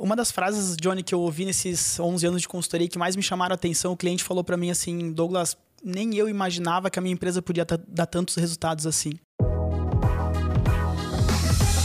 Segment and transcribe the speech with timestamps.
[0.00, 3.22] uma das frases, Johnny, que eu ouvi nesses 11 anos de consultoria que mais me
[3.22, 7.02] chamaram a atenção, o cliente falou para mim assim, Douglas, nem eu imaginava que a
[7.02, 9.12] minha empresa podia dar tantos resultados assim.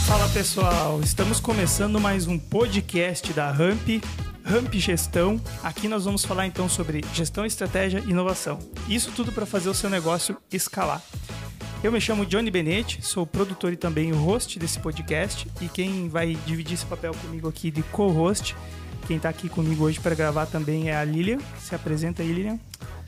[0.06, 4.02] Fala pessoal, estamos começando mais um podcast da Ramp,
[4.42, 5.38] Ramp Gestão.
[5.62, 8.58] Aqui nós vamos falar então sobre gestão, estratégia e inovação.
[8.88, 11.02] Isso tudo para fazer o seu negócio escalar.
[11.84, 15.48] Eu me chamo Johnny Benetti, sou produtor e também o host desse podcast.
[15.60, 18.56] E quem vai dividir esse papel comigo aqui de co-host,
[19.06, 21.38] quem está aqui comigo hoje para gravar também é a Lilian.
[21.60, 22.58] Se apresenta aí, Lilian.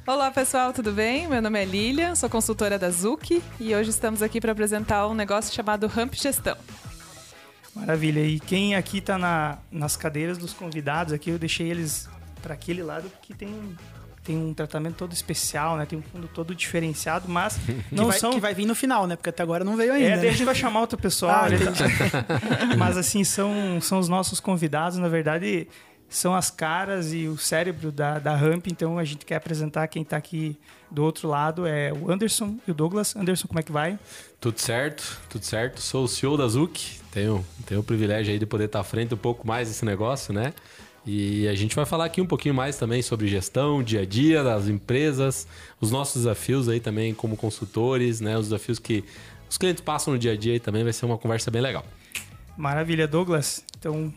[0.06, 1.26] Olá pessoal, tudo bem?
[1.26, 5.14] Meu nome é Lilian, sou consultora da Zuki e hoje estamos aqui para apresentar um
[5.14, 6.56] negócio chamado Ramp Gestão.
[7.74, 8.20] Maravilha.
[8.20, 12.08] E quem aqui está na, nas cadeiras dos convidados aqui, eu deixei eles
[12.40, 13.76] para aquele lado porque tem
[14.28, 15.86] tem um tratamento todo especial, né?
[15.86, 17.58] Tem um fundo todo diferenciado, mas
[17.90, 19.16] não que vai, são que vai vir no final, né?
[19.16, 20.06] Porque até agora não veio ainda.
[20.06, 20.16] É, né?
[20.18, 21.46] daí a gente vai chamar outro pessoal.
[21.46, 22.76] Ah, tá...
[22.76, 25.66] mas assim são são os nossos convidados, na verdade
[26.10, 30.02] são as caras e o cérebro da, da Ramp, então a gente quer apresentar quem
[30.02, 30.58] está aqui
[30.90, 33.14] do outro lado, é o Anderson e o Douglas.
[33.14, 33.98] Anderson, como é que vai?
[34.40, 35.82] Tudo certo, tudo certo.
[35.82, 39.12] Sou o CEO da Zuc, tenho, tenho o privilégio aí de poder estar à frente
[39.12, 40.54] um pouco mais desse negócio, né?
[41.10, 44.44] E a gente vai falar aqui um pouquinho mais também sobre gestão, dia a dia
[44.44, 45.48] das empresas,
[45.80, 48.36] os nossos desafios aí também como consultores, né?
[48.36, 49.02] Os desafios que
[49.48, 51.82] os clientes passam no dia a dia e também vai ser uma conversa bem legal.
[52.58, 53.64] Maravilha, Douglas.
[53.78, 54.12] Então,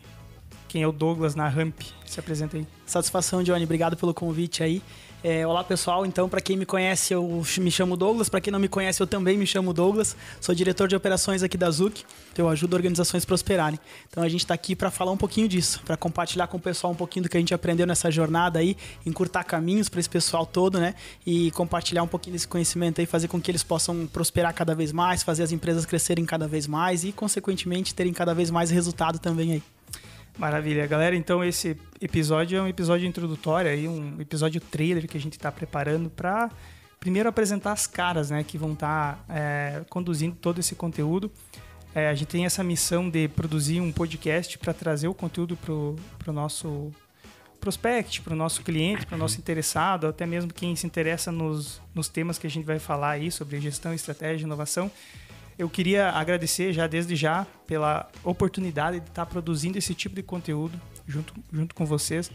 [0.67, 1.79] quem é o Douglas na Ramp?
[2.05, 2.67] Se apresenta aí.
[2.85, 3.63] Satisfação, Johnny.
[3.63, 4.81] Obrigado pelo convite aí.
[5.23, 8.57] É, olá pessoal, então para quem me conhece eu me chamo Douglas, para quem não
[8.57, 12.03] me conhece eu também me chamo Douglas, sou diretor de operações aqui da Zuc,
[12.35, 13.79] eu ajudo organizações a prosperarem.
[14.09, 16.91] Então a gente está aqui para falar um pouquinho disso, para compartilhar com o pessoal
[16.91, 20.43] um pouquinho do que a gente aprendeu nessa jornada aí, encurtar caminhos para esse pessoal
[20.43, 20.95] todo, né?
[21.23, 24.91] E compartilhar um pouquinho desse conhecimento aí, fazer com que eles possam prosperar cada vez
[24.91, 29.19] mais, fazer as empresas crescerem cada vez mais e consequentemente terem cada vez mais resultado
[29.19, 29.63] também aí.
[30.41, 31.15] Maravilha, galera.
[31.15, 35.51] Então esse episódio é um episódio introdutório aí, um episódio trailer que a gente está
[35.51, 36.49] preparando para
[36.99, 41.31] primeiro apresentar as caras, né, que vão estar tá, é, conduzindo todo esse conteúdo.
[41.93, 46.31] É, a gente tem essa missão de produzir um podcast para trazer o conteúdo para
[46.31, 46.91] o nosso
[47.59, 51.79] prospect, para o nosso cliente, para o nosso interessado, até mesmo quem se interessa nos,
[51.93, 54.89] nos temas que a gente vai falar aí sobre gestão, estratégia, inovação.
[55.57, 60.79] Eu queria agradecer já desde já pela oportunidade de estar produzindo esse tipo de conteúdo
[61.07, 62.31] junto, junto com vocês.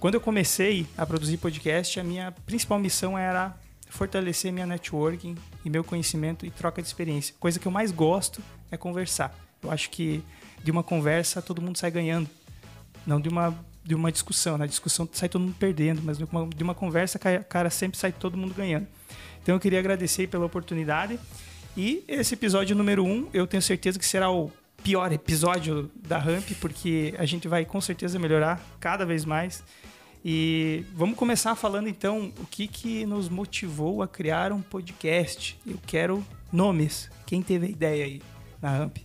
[0.00, 3.56] Quando eu comecei a produzir podcast, a minha principal missão era
[3.88, 7.34] fortalecer minha networking e meu conhecimento e troca de experiência.
[7.38, 9.34] Coisa que eu mais gosto é conversar.
[9.62, 10.22] Eu acho que
[10.62, 12.28] de uma conversa todo mundo sai ganhando,
[13.06, 14.56] não de uma de uma discussão.
[14.56, 18.12] Na discussão sai todo mundo perdendo, mas de uma, de uma conversa, cara, sempre sai
[18.12, 18.86] todo mundo ganhando.
[19.42, 21.20] Então eu queria agradecer pela oportunidade
[21.76, 24.50] e esse episódio número 1, um, eu tenho certeza que será o
[24.82, 29.64] pior episódio da Ramp, porque a gente vai com certeza melhorar cada vez mais.
[30.24, 35.58] E vamos começar falando então o que, que nos motivou a criar um podcast.
[35.66, 37.10] Eu quero nomes.
[37.26, 38.22] Quem teve a ideia aí
[38.62, 38.96] na Ramp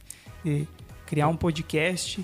[0.44, 0.68] de
[1.06, 2.24] criar um podcast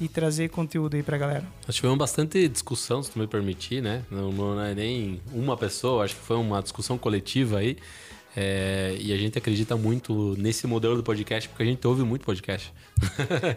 [0.00, 1.44] e trazer conteúdo aí pra galera?
[1.66, 4.04] Nós tivemos bastante discussão, se tu me permitir, né?
[4.10, 7.76] Não, não é nem uma pessoa, acho que foi uma discussão coletiva aí.
[8.36, 12.24] É, e a gente acredita muito nesse modelo do podcast, porque a gente ouve muito
[12.24, 12.72] podcast.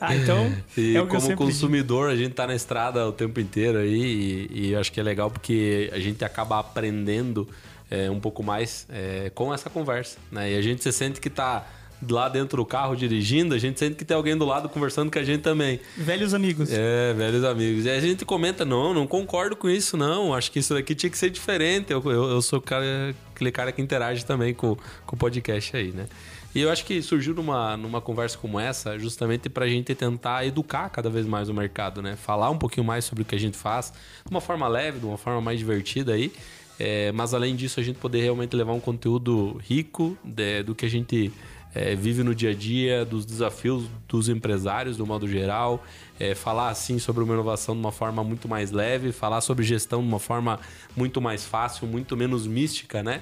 [0.02, 0.52] Ah, então.
[0.76, 2.20] e é como consumidor, digo.
[2.20, 5.30] a gente tá na estrada o tempo inteiro aí, e, e acho que é legal
[5.30, 7.48] porque a gente acaba aprendendo
[7.90, 10.18] é, um pouco mais é, com essa conversa.
[10.32, 10.54] Né?
[10.54, 11.68] E a gente se sente que tá
[12.10, 15.20] lá dentro do carro dirigindo, a gente sente que tem alguém do lado conversando com
[15.20, 15.80] a gente também.
[15.98, 16.70] Velhos amigos.
[16.72, 17.86] É, velhos amigos.
[17.86, 20.34] E a gente comenta, não, não concordo com isso, não.
[20.34, 21.92] Acho que isso daqui tinha que ser diferente.
[21.92, 25.92] Eu, eu, eu sou cara, aquele cara que interage também com, com o podcast aí,
[25.92, 26.08] né?
[26.56, 30.46] E eu acho que surgiu numa, numa conversa como essa justamente para a gente tentar
[30.46, 32.16] educar cada vez mais o mercado, né?
[32.16, 33.92] Falar um pouquinho mais sobre o que a gente faz,
[34.24, 36.32] de uma forma leve, de uma forma mais divertida aí.
[36.80, 40.86] É, mas além disso, a gente poder realmente levar um conteúdo rico de, do que
[40.86, 41.32] a gente
[41.76, 45.84] é, vive no dia a dia, dos desafios dos empresários, do modo geral,
[46.20, 50.02] é, falar assim sobre uma inovação de uma forma muito mais leve, falar sobre gestão
[50.02, 50.60] de uma forma
[50.96, 53.22] muito mais fácil, muito menos mística, né?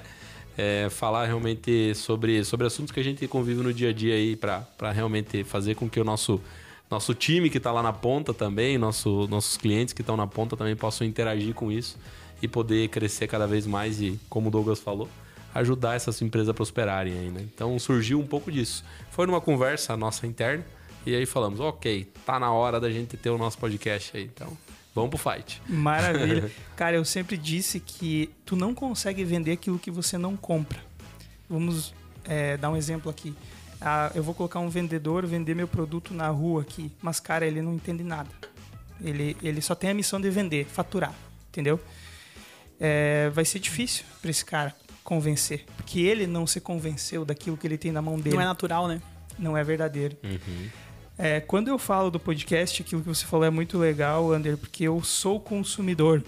[0.56, 4.36] É, falar realmente sobre, sobre assuntos que a gente convive no dia a dia aí
[4.36, 6.38] para realmente fazer com que o nosso
[6.90, 10.58] nosso time que está lá na ponta também, nosso, nossos clientes que estão na ponta
[10.58, 11.96] também possam interagir com isso
[12.42, 15.08] e poder crescer cada vez mais e, como o Douglas falou,
[15.54, 17.42] ajudar essas empresas a prosperarem aí, né?
[17.54, 18.84] Então surgiu um pouco disso.
[19.10, 20.64] Foi numa conversa nossa interna
[21.04, 24.56] e aí falamos, ok, tá na hora da gente ter o nosso podcast aí, então
[24.94, 25.60] vamos pro fight.
[25.68, 26.50] Maravilha.
[26.76, 30.78] Cara, eu sempre disse que tu não consegue vender aquilo que você não compra.
[31.48, 31.92] Vamos
[32.24, 33.34] é, dar um exemplo aqui.
[33.80, 37.60] Ah, eu vou colocar um vendedor vender meu produto na rua aqui, mas cara, ele
[37.60, 38.30] não entende nada.
[39.00, 41.12] Ele, ele só tem a missão de vender, faturar,
[41.48, 41.80] entendeu?
[42.78, 47.66] É, vai ser difícil para esse cara convencer, porque ele não se convenceu daquilo que
[47.66, 48.36] ele tem na mão dele.
[48.36, 49.00] Não é natural, né?
[49.38, 50.16] Não é verdadeiro.
[50.22, 50.68] Uhum.
[51.18, 54.84] É, quando eu falo do podcast, aquilo que você falou é muito legal, Ander, porque
[54.84, 56.22] eu sou consumidor.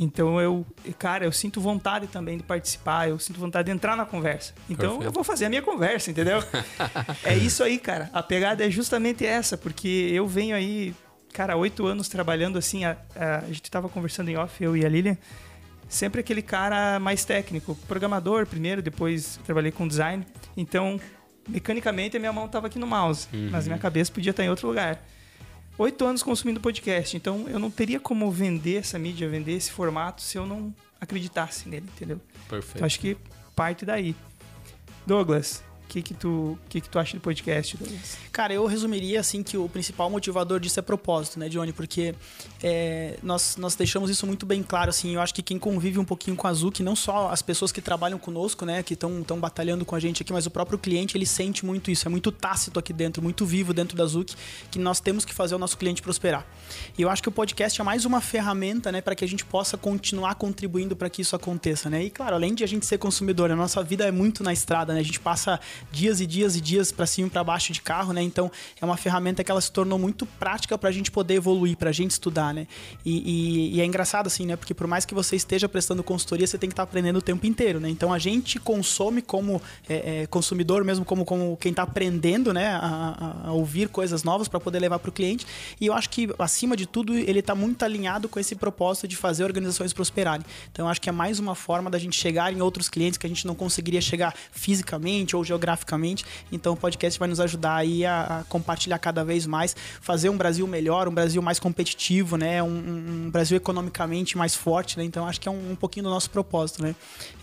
[0.00, 0.64] Então eu,
[0.96, 4.54] cara, eu sinto vontade também de participar, eu sinto vontade de entrar na conversa.
[4.70, 5.04] Então Perfeito.
[5.06, 6.38] eu vou fazer a minha conversa, entendeu?
[7.24, 8.08] é isso aí, cara.
[8.12, 10.94] A pegada é justamente essa, porque eu venho aí,
[11.32, 12.84] cara, oito anos trabalhando assim.
[12.84, 15.18] A, a, a gente tava conversando em off, eu e a Lilian.
[15.88, 20.26] Sempre aquele cara mais técnico, programador primeiro, depois trabalhei com design.
[20.56, 21.00] Então,
[21.48, 24.68] mecanicamente, a minha mão tava aqui no mouse, mas minha cabeça podia estar em outro
[24.68, 25.02] lugar
[25.78, 30.20] oito anos consumindo podcast, então eu não teria como vender essa mídia, vender esse formato
[30.20, 32.20] se eu não acreditasse nele, entendeu?
[32.48, 32.76] Perfeito.
[32.76, 33.16] Então acho que
[33.54, 34.14] parte daí.
[35.06, 38.18] Douglas, que que tu, que que tu acha do podcast, Douglas?
[38.30, 41.72] Cara, eu resumiria assim que o principal motivador disso é propósito, né, Johnny?
[41.72, 42.14] Porque
[42.62, 45.14] é, nós, nós deixamos isso muito bem claro, assim.
[45.14, 47.80] Eu acho que quem convive um pouquinho com a Zuki, não só as pessoas que
[47.80, 51.26] trabalham conosco, né, que estão batalhando com a gente aqui, mas o próprio cliente, ele
[51.26, 52.06] sente muito isso.
[52.06, 54.36] É muito tácito aqui dentro, muito vivo dentro da Zuki,
[54.70, 56.46] que nós temos que fazer o nosso cliente prosperar.
[56.96, 59.44] E eu acho que o podcast é mais uma ferramenta, né, para que a gente
[59.44, 62.04] possa continuar contribuindo para que isso aconteça, né?
[62.04, 64.92] E claro, além de a gente ser consumidor, a nossa vida é muito na estrada,
[64.92, 65.00] né?
[65.00, 65.58] A gente passa
[65.90, 68.22] dias e dias e dias para cima e para baixo de carro, né?
[68.22, 71.76] Então é uma ferramenta que ela se tornou muito prática para a gente poder evoluir,
[71.76, 72.66] para a gente estudar, né?
[73.04, 74.56] E, e, e, é engraçado assim, né?
[74.56, 77.22] Porque por mais que você esteja prestando consultoria, você tem que estar tá aprendendo o
[77.22, 77.88] tempo inteiro, né?
[77.88, 82.68] Então a gente consome como é, é, consumidor, mesmo como, como quem está aprendendo, né?
[82.68, 85.46] A, a, ouvir coisas novas para poder levar para o cliente.
[85.80, 89.16] E eu acho que acima de tudo ele está muito alinhado com esse propósito de
[89.16, 90.44] fazer organizações prosperarem.
[90.70, 93.26] Então eu acho que é mais uma forma da gente chegar em outros clientes que
[93.26, 95.67] a gente não conseguiria chegar fisicamente ou geograficamente.
[96.50, 100.36] Então o podcast vai nos ajudar aí a, a compartilhar cada vez mais, fazer um
[100.36, 102.62] Brasil melhor, um Brasil mais competitivo, né?
[102.62, 105.04] Um, um Brasil economicamente mais forte, né?
[105.04, 106.94] Então acho que é um, um, pouquinho do nosso propósito, né?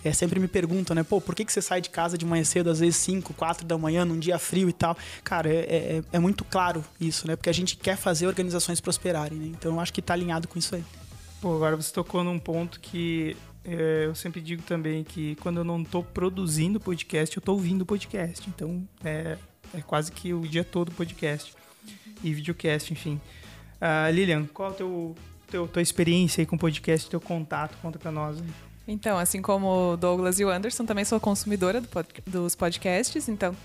[0.04, 1.04] É, sempre me perguntam, né?
[1.04, 3.66] Pô, por que, que você sai de casa de manhã cedo, às vezes 5, 4
[3.66, 4.98] da manhã, num dia frio e tal?
[5.24, 7.36] Cara, é, é, é muito claro isso, né?
[7.36, 9.48] Porque a gente quer fazer organizações prosperarem, né?
[9.48, 10.84] Então acho que tá alinhado com isso aí.
[11.42, 13.36] Pô, agora você tocou num ponto que
[13.66, 18.48] eu sempre digo também que quando eu não estou produzindo podcast, eu estou ouvindo podcast.
[18.50, 19.38] Então é,
[19.74, 21.54] é quase que o dia todo podcast
[22.24, 23.20] e videocast, enfim.
[23.76, 25.16] Uh, Lilian, qual a teu,
[25.50, 27.78] teu, tua experiência aí com podcast, teu contato?
[27.82, 28.38] Conta pra nós.
[28.38, 28.46] Hein?
[28.88, 33.28] Então, assim como o Douglas e o Anderson, também sou consumidora do pod, dos podcasts,
[33.28, 33.56] então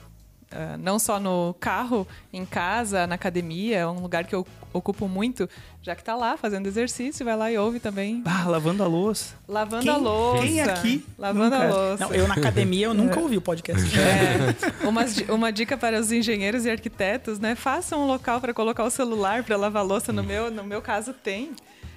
[0.52, 5.08] Uh, não só no carro, em casa, na academia, é um lugar que eu ocupo
[5.08, 5.48] muito,
[5.82, 8.22] já que tá lá fazendo exercício, vai lá e ouve também.
[8.24, 9.34] Ah, lavando a louça.
[9.48, 10.42] Lavando quem, a louça.
[10.42, 11.06] Quem aqui?
[11.18, 11.68] Lavando nunca?
[11.68, 12.04] a louça.
[12.04, 13.22] Não, eu na academia eu nunca é.
[13.22, 13.82] ouvi o podcast.
[13.98, 14.86] É.
[14.86, 15.04] Uma,
[15.34, 17.54] uma dica para os engenheiros e arquitetos, né?
[17.54, 20.12] Façam um local para colocar o celular para lavar louça.
[20.12, 21.52] No meu, no meu caso tem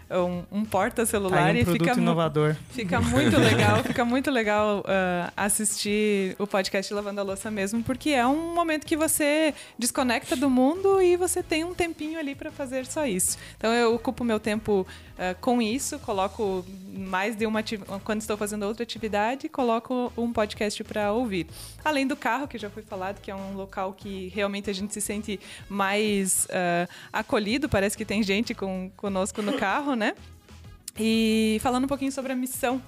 [0.10, 2.56] um, um porta-celular tá um e fica, inovador.
[2.72, 8.10] fica muito legal, fica muito legal uh, assistir o podcast Lavando a Louça mesmo, porque
[8.10, 12.52] é um momento que você desconecta do mundo e você tem um tempinho ali para
[12.52, 13.38] fazer só isso.
[13.58, 17.64] Então eu ocupo meu tempo uh, com isso, coloco mais de uma
[18.04, 21.48] quando estou fazendo outra atividade, coloco um podcast para ouvir.
[21.84, 24.94] Além do carro, que já foi falado, que é um local que realmente a gente
[24.94, 25.40] se sente
[25.70, 30.14] mais uh, acolhido, parece que tem gente com, conosco no carro, né?
[31.00, 32.82] E falando um pouquinho sobre a missão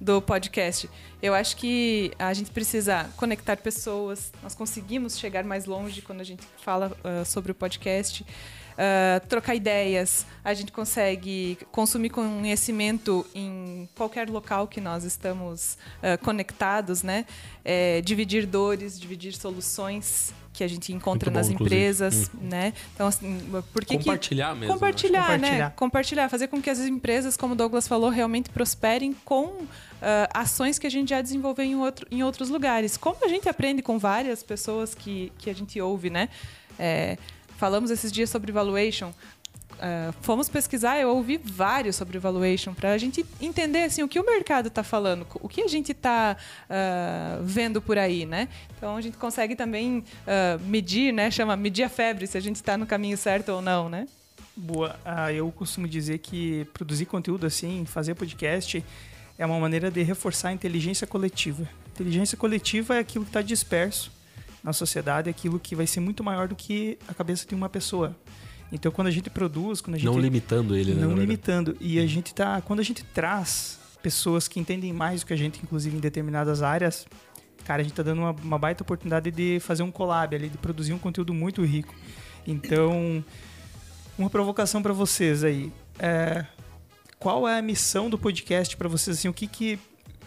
[0.00, 0.90] do podcast.
[1.22, 6.24] Eu acho que a gente precisa conectar pessoas, nós conseguimos chegar mais longe quando a
[6.24, 8.26] gente fala uh, sobre o podcast
[8.82, 16.22] uh, trocar ideias, a gente consegue consumir conhecimento em qualquer local que nós estamos uh,
[16.24, 17.24] conectados, né?
[17.64, 22.48] É, dividir dores, dividir soluções que a gente encontra bom, nas empresas, hum.
[22.48, 22.74] né?
[22.94, 23.40] Então, assim,
[23.72, 24.60] por que compartilhar que...
[24.60, 24.74] mesmo.
[24.74, 25.34] Compartilhar, né?
[25.36, 25.72] compartilhar, né?
[25.76, 29.68] Compartilhar, fazer com que as empresas, como o Douglas falou, realmente prosperem com uh,
[30.34, 32.96] ações que a gente já desenvolveu em, outro, em outros lugares.
[32.96, 36.28] Como a gente aprende com várias pessoas que, que a gente ouve, né?
[36.78, 37.16] É,
[37.62, 39.10] falamos esses dias sobre valuation.
[39.74, 44.18] Uh, fomos pesquisar, eu ouvi vários sobre valuation para a gente entender assim o que
[44.18, 48.48] o mercado está falando, o que a gente está uh, ah, vendo por aí, né?
[48.76, 51.30] Então a gente consegue também uh, medir, né?
[51.30, 54.08] Chama medir a febre se a gente está no caminho certo ou não, né?
[54.56, 54.98] Boa.
[55.32, 58.84] eu costumo dizer que produzir conteúdo assim, fazer podcast
[59.38, 61.68] é uma maneira de reforçar a inteligência coletiva.
[61.94, 64.10] Inteligência coletiva é aquilo que está disperso
[64.62, 68.16] na sociedade aquilo que vai ser muito maior do que a cabeça de uma pessoa.
[68.70, 71.02] Então, quando a gente produz, quando a gente não limitando ele, né?
[71.02, 71.76] Não limitando.
[71.80, 75.36] E a gente tá, quando a gente traz pessoas que entendem mais do que a
[75.36, 77.06] gente, inclusive em determinadas áreas,
[77.64, 80.58] cara, a gente tá dando uma, uma baita oportunidade de fazer um collab ali, de
[80.58, 81.94] produzir um conteúdo muito rico.
[82.46, 83.22] Então,
[84.18, 85.70] uma provocação para vocês aí.
[85.98, 86.46] é,
[87.18, 89.18] qual é a missão do podcast para vocês?
[89.18, 89.78] Assim, o que que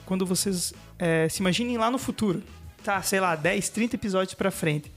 [0.06, 2.42] quando vocês é, se imaginem lá no futuro,
[2.86, 4.92] tá, sei lá, 10, 30 episódios para frente,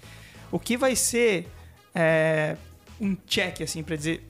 [0.52, 1.48] o que vai ser
[1.94, 2.56] é,
[3.00, 4.26] um check assim para dizer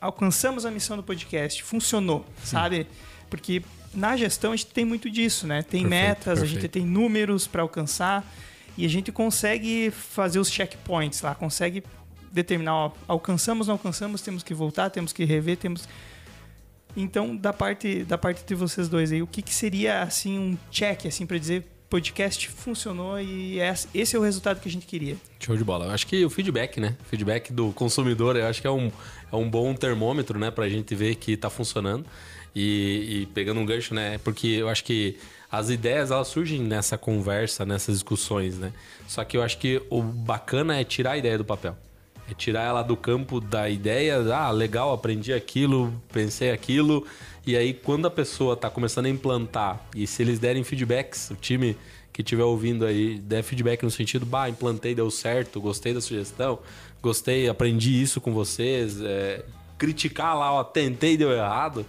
[0.00, 2.88] alcançamos a missão do podcast, funcionou, sabe?
[3.30, 3.62] Porque
[3.94, 5.62] na gestão a gente tem muito disso, né?
[5.62, 6.72] Tem Perfeito, metas, a gente perfeito.
[6.72, 8.24] tem números para alcançar
[8.76, 11.84] e a gente consegue fazer os checkpoints lá, consegue
[12.32, 15.86] determinar, ó, alcançamos, não alcançamos, temos que voltar, temos que rever, temos
[16.96, 20.58] então, da parte da parte de vocês dois aí, o que, que seria assim um
[20.70, 23.58] check assim para dizer podcast funcionou e
[23.92, 25.14] esse é o resultado que a gente queria?
[25.38, 25.84] Show de bola.
[25.84, 26.96] Eu acho que o feedback, né?
[27.10, 28.90] Feedback do consumidor, eu acho que é um,
[29.30, 30.50] é um bom termômetro, né?
[30.50, 32.06] Pra gente ver que tá funcionando.
[32.56, 34.16] E, e pegando um gancho, né?
[34.24, 35.18] Porque eu acho que
[35.50, 38.72] as ideias, elas surgem nessa conversa, nessas discussões, né?
[39.06, 41.76] Só que eu acho que o bacana é tirar a ideia do papel.
[42.32, 47.06] É tirar ela do campo da ideia, ah, legal, aprendi aquilo, pensei aquilo.
[47.46, 51.34] E aí, quando a pessoa tá começando a implantar, e se eles derem feedbacks, o
[51.34, 51.76] time
[52.10, 56.58] que estiver ouvindo aí der feedback no sentido, bah, implantei, deu certo, gostei da sugestão,
[57.02, 59.44] gostei, aprendi isso com vocês, é,
[59.76, 61.84] criticar lá, ó, tentei, deu errado.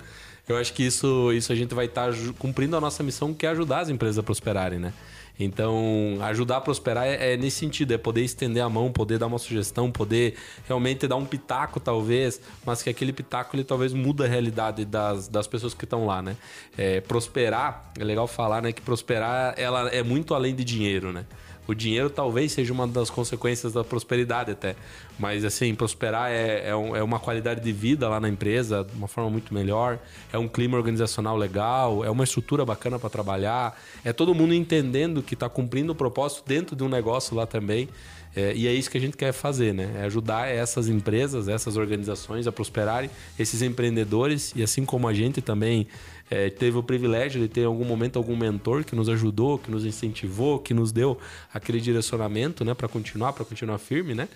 [0.45, 3.49] Eu acho que isso, isso a gente vai estar cumprindo a nossa missão, que é
[3.49, 4.91] ajudar as empresas a prosperarem, né?
[5.39, 9.27] Então, ajudar a prosperar é, é nesse sentido, é poder estender a mão, poder dar
[9.27, 10.35] uma sugestão, poder
[10.67, 15.27] realmente dar um pitaco, talvez, mas que aquele pitaco ele talvez muda a realidade das,
[15.27, 16.37] das pessoas que estão lá, né?
[16.77, 18.71] É, prosperar, é legal falar, né?
[18.71, 21.25] Que prosperar ela é muito além de dinheiro, né?
[21.67, 24.75] O dinheiro talvez seja uma das consequências da prosperidade até.
[25.17, 28.97] Mas, assim, prosperar é, é, um- é uma qualidade de vida lá na empresa de
[28.97, 29.99] uma forma muito melhor.
[30.31, 33.79] É um clima organizacional legal, é uma estrutura bacana para trabalhar.
[34.03, 37.87] É todo mundo entendendo que está cumprindo o propósito dentro de um negócio lá também.
[38.35, 39.91] É, e é isso que a gente quer fazer, né?
[39.99, 44.51] É ajudar essas empresas, essas organizações a prosperarem, esses empreendedores.
[44.55, 45.87] E assim como a gente também
[46.29, 49.69] é, teve o privilégio de ter em algum momento algum mentor que nos ajudou, que
[49.69, 51.17] nos incentivou, que nos deu
[51.53, 54.27] aquele direcionamento, né, para continuar, para continuar firme, né?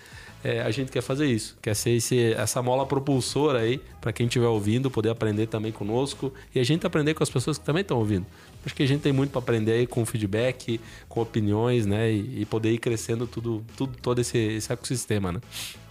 [0.44, 4.26] É, a gente quer fazer isso, quer ser esse, essa mola propulsora aí para quem
[4.26, 7.80] estiver ouvindo poder aprender também conosco e a gente aprender com as pessoas que também
[7.80, 8.24] estão ouvindo.
[8.68, 12.42] Acho que a gente tem muito para aprender aí com feedback, com opiniões, né, e,
[12.42, 15.40] e poder ir crescendo tudo, tudo todo esse, esse ecossistema, né?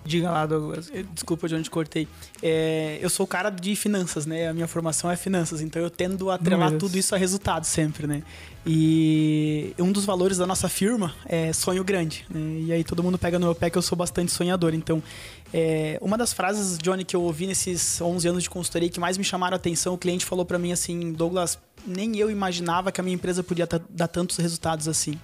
[0.05, 0.89] Diga lá, Douglas.
[0.93, 2.07] Eh, Desculpa de onde cortei.
[2.41, 4.47] É, eu sou o cara de finanças, né?
[4.47, 8.07] A minha formação é finanças, então eu tendo a atrelar tudo isso a resultado sempre,
[8.07, 8.23] né?
[8.65, 12.25] E um dos valores da nossa firma é sonho grande.
[12.29, 12.59] Né?
[12.67, 14.73] E aí todo mundo pega no meu pé que eu sou bastante sonhador.
[14.73, 15.01] Então,
[15.53, 19.17] é, uma das frases, Johnny, que eu ouvi nesses 11 anos de consultoria que mais
[19.17, 22.99] me chamaram a atenção, o cliente falou para mim assim, Douglas, nem eu imaginava que
[22.99, 25.17] a minha empresa podia dar tantos resultados assim.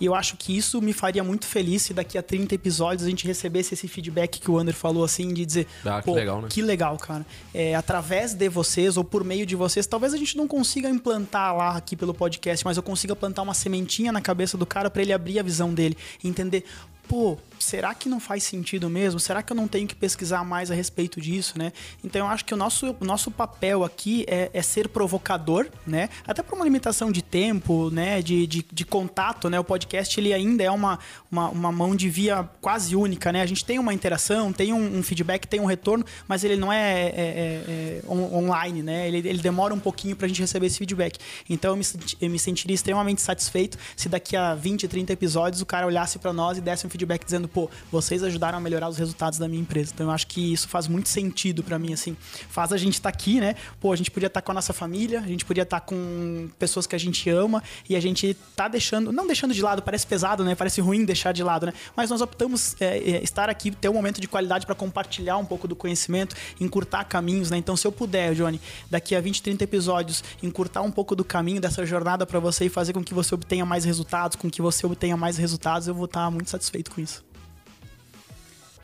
[0.00, 3.10] E eu acho que isso me faria muito feliz se daqui a 30 episódios a
[3.10, 6.48] gente recebesse esse feedback que o Ander falou assim, de dizer, Ah, que legal, né?
[6.48, 7.26] que legal, cara.
[7.52, 11.56] É, através de vocês ou por meio de vocês, talvez a gente não consiga implantar
[11.56, 15.02] lá aqui pelo podcast, mas eu consiga plantar uma sementinha na cabeça do cara para
[15.02, 16.64] ele abrir a visão dele e entender.
[17.08, 19.18] Pô, será que não faz sentido mesmo?
[19.20, 21.72] Será que eu não tenho que pesquisar mais a respeito disso, né?
[22.02, 26.08] Então eu acho que o nosso, o nosso papel aqui é, é ser provocador, né?
[26.26, 28.20] Até por uma limitação de tempo, né?
[28.22, 29.58] De, de, de contato, né?
[29.58, 30.98] O podcast ele ainda é uma,
[31.30, 33.42] uma, uma mão de via quase única, né?
[33.42, 36.72] A gente tem uma interação, tem um, um feedback, tem um retorno, mas ele não
[36.72, 39.08] é, é- é- é on- online, né?
[39.08, 41.18] Ele, ele demora um pouquinho pra gente receber esse feedback.
[41.48, 41.84] Então eu me,
[42.20, 46.32] eu me sentiria extremamente satisfeito se daqui a 20, 30 episódios o cara olhasse pra
[46.32, 49.60] nós e desse um feedback dizendo, pô, vocês ajudaram a melhorar os resultados da minha
[49.60, 49.92] empresa.
[49.94, 52.16] Então eu acho que isso faz muito sentido pra mim, assim.
[52.48, 53.54] Faz a gente estar aqui, né?
[53.80, 56.86] Pô, a gente podia estar com a nossa família, a gente podia estar com pessoas
[56.86, 60.44] que a gente ama e a gente tá deixando, não deixando de lado, parece pesado,
[60.44, 60.54] né?
[60.54, 61.72] Parece ruim deixar de lado, né?
[61.96, 65.44] Mas nós optamos é, é, estar aqui, ter um momento de qualidade pra compartilhar um
[65.44, 67.56] pouco do conhecimento, encurtar caminhos, né?
[67.56, 68.60] Então se eu puder, Johnny,
[68.90, 72.68] daqui a 20, 30 episódios, encurtar um pouco do caminho dessa jornada pra você e
[72.68, 76.06] fazer com que você obtenha mais resultados, com que você obtenha mais resultados, eu vou
[76.06, 77.33] estar muito satisfeito com isso.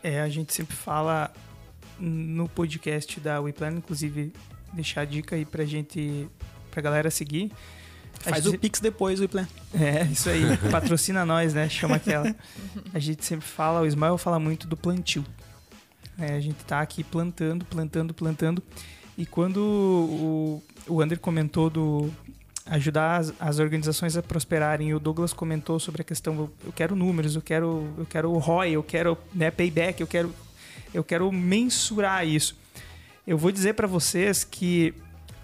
[0.02, 1.30] É, a gente sempre fala
[1.98, 4.32] no podcast da WePlan, inclusive
[4.72, 6.28] deixar a dica aí pra gente,
[6.70, 7.50] pra galera seguir.
[8.26, 9.46] A Faz gente- o Pix depois, o Iplan.
[9.74, 10.42] É, isso aí.
[10.70, 11.68] Patrocina nós, né?
[11.68, 12.34] Chama aquela.
[12.92, 15.24] A gente sempre fala, o Ismael fala muito do plantio.
[16.18, 18.62] É, a gente tá aqui plantando, plantando, plantando.
[19.16, 22.10] E quando o, o Ander comentou do
[22.66, 26.94] ajudar as, as organizações a prosperarem, e o Douglas comentou sobre a questão, eu, quero
[26.94, 30.34] números, eu quero, eu quero ROI, eu quero né, payback, eu quero,
[30.92, 32.56] eu quero mensurar isso.
[33.26, 34.94] Eu vou dizer para vocês que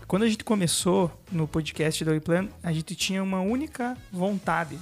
[0.07, 4.79] quando a gente começou no podcast do Plan, a gente tinha uma única vontade,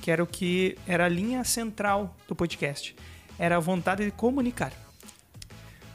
[0.00, 2.96] que era o que era a linha central do podcast.
[3.38, 4.72] Era a vontade de comunicar.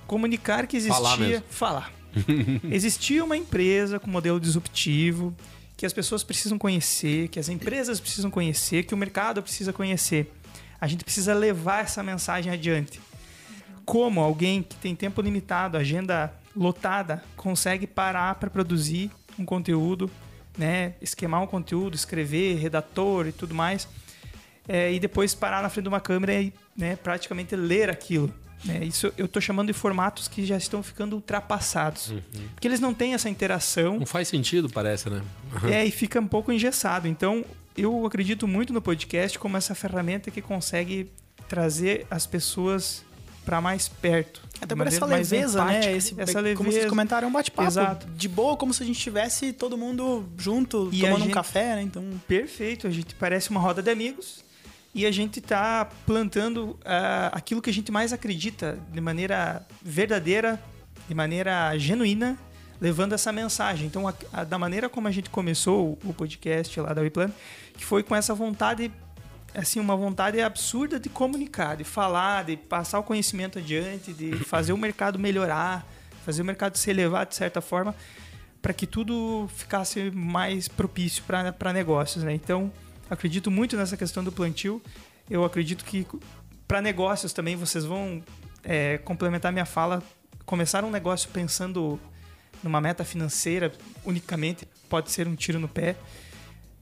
[0.08, 0.96] Comunicar que existia.
[0.96, 1.46] Falar mesmo.
[1.50, 1.94] Falar.
[2.72, 5.36] Existia uma empresa com modelo disruptivo
[5.78, 10.32] que as pessoas precisam conhecer, que as empresas precisam conhecer, que o mercado precisa conhecer.
[10.80, 13.00] A gente precisa levar essa mensagem adiante.
[13.86, 20.10] Como alguém que tem tempo limitado, agenda lotada, consegue parar para produzir um conteúdo,
[20.58, 23.88] né, esquemar um conteúdo, escrever, redator e tudo mais,
[24.68, 28.34] é, e depois parar na frente de uma câmera e né, praticamente ler aquilo.
[28.64, 28.84] Né?
[28.84, 32.10] Isso eu estou chamando de formatos que já estão ficando ultrapassados.
[32.10, 32.22] Uhum.
[32.54, 34.00] Porque eles não têm essa interação.
[34.00, 35.22] Não faz sentido, parece, né?
[35.62, 35.70] Uhum.
[35.70, 37.08] É, e fica um pouco engessado.
[37.08, 37.46] Então,
[37.78, 41.12] eu acredito muito no podcast como essa ferramenta que consegue
[41.48, 43.04] trazer as pessoas
[43.44, 44.42] para mais perto.
[44.60, 45.96] Até por essa leveza, né?
[45.96, 46.58] Esse, essa leveza.
[46.58, 47.68] Como vocês comentaram, é um bate-papo.
[47.68, 48.08] Exato.
[48.08, 51.30] De boa, como se a gente estivesse todo mundo junto, e tomando gente...
[51.30, 51.82] um café, né?
[51.84, 52.04] Então...
[52.28, 52.88] Perfeito.
[52.88, 54.45] A gente parece uma roda de amigos
[54.96, 56.80] e a gente está plantando uh,
[57.34, 60.58] aquilo que a gente mais acredita de maneira verdadeira,
[61.06, 62.38] de maneira genuína,
[62.80, 63.88] levando essa mensagem.
[63.88, 67.30] Então, a, a, da maneira como a gente começou o, o podcast lá da WePlan,
[67.78, 68.90] que foi com essa vontade,
[69.54, 74.72] assim, uma vontade absurda de comunicar, de falar, de passar o conhecimento adiante, de fazer
[74.72, 75.86] o mercado melhorar,
[76.26, 77.94] fazer o mercado se elevar de certa forma,
[78.62, 81.22] para que tudo ficasse mais propício
[81.58, 82.34] para negócios, né?
[82.34, 82.72] Então,
[83.10, 84.82] acredito muito nessa questão do plantio.
[85.30, 86.06] Eu acredito que
[86.68, 88.24] para negócios também vocês vão
[88.64, 90.02] é, complementar minha fala.
[90.46, 92.00] Começar um negócio pensando
[92.64, 93.72] numa meta financeira
[94.04, 95.96] unicamente pode ser um tiro no pé.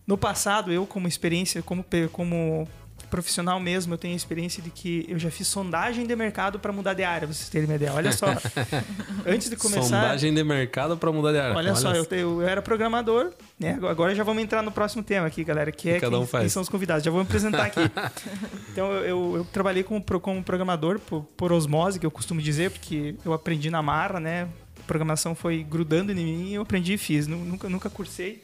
[0.05, 2.67] No passado, eu, como experiência, como, como
[3.13, 6.73] profissional mesmo, eu tenho a experiência de que eu já fiz sondagem de mercado para
[6.73, 7.93] mudar de área, vocês terem uma ideia.
[7.93, 8.25] Olha só,
[9.23, 9.83] antes de começar.
[9.83, 11.55] Sondagem de mercado para mudar de área.
[11.55, 13.77] Olha, olha só, eu, eu, era programador, né?
[13.87, 16.49] Agora já vamos entrar no próximo tema aqui, galera, que é Cada um quem, quem,
[16.49, 17.03] são os convidados.
[17.03, 17.81] Já vou me apresentar aqui.
[18.71, 23.13] então, eu, eu trabalhei como, como programador por, por osmose, que eu costumo dizer, porque
[23.23, 24.47] eu aprendi na marra, né?
[24.79, 27.27] A programação foi grudando em mim e eu aprendi e fiz.
[27.27, 28.41] Nunca, nunca cursei.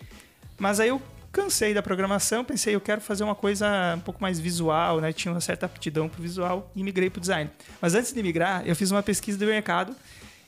[0.60, 4.39] Mas aí eu cansei da programação, pensei, eu quero fazer uma coisa um pouco mais
[4.39, 5.13] visual, né?
[5.13, 7.50] Tinha uma certa aptidão para o visual e migrei para o design.
[7.82, 9.96] Mas antes de migrar, eu fiz uma pesquisa do mercado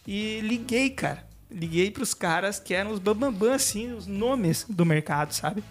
[0.08, 1.24] e liguei, cara.
[1.50, 5.64] Liguei para os caras que eram os bambambam, assim, os nomes do mercado, sabe?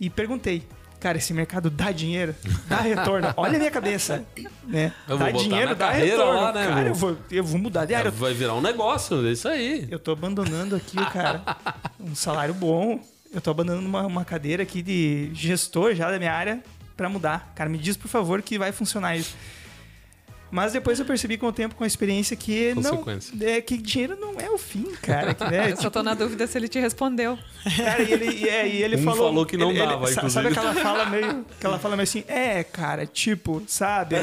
[0.00, 0.66] E perguntei,
[0.98, 2.34] cara, esse mercado dá dinheiro?
[2.66, 3.32] Dá retorno?
[3.36, 4.24] Olha a minha cabeça,
[4.64, 4.92] né?
[5.08, 6.40] Eu dá dinheiro, dá retorno.
[6.40, 8.10] Lá, né, cara, eu vou, eu vou mudar de área.
[8.10, 9.86] Vai virar um negócio, é isso aí.
[9.90, 11.42] Eu tô abandonando aqui, cara,
[12.00, 13.00] um salário bom,
[13.32, 16.62] eu tô abandonando uma, uma cadeira aqui de gestor já da minha área
[16.96, 17.52] para mudar.
[17.54, 19.34] Cara, me diz, por favor, que vai funcionar isso.
[20.50, 23.04] Mas depois eu percebi com o tempo, com a experiência, que não
[23.40, 25.32] é que dinheiro não é o fim, cara.
[25.32, 27.38] Que, né, eu tipo, só tô na dúvida se ele te respondeu.
[27.76, 30.30] Cara, e ele, é, e ele um falou, falou que não ele, dava, ele, inclusive.
[30.30, 34.16] Sabe aquela fala meio, aquela fala meio assim, é, cara, tipo, sabe?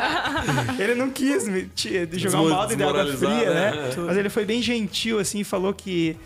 [0.80, 1.70] ele não quis me
[2.12, 3.70] jogar um balde de água fria, né?
[3.72, 3.94] né?
[4.06, 6.16] Mas ele foi bem gentil, assim, falou que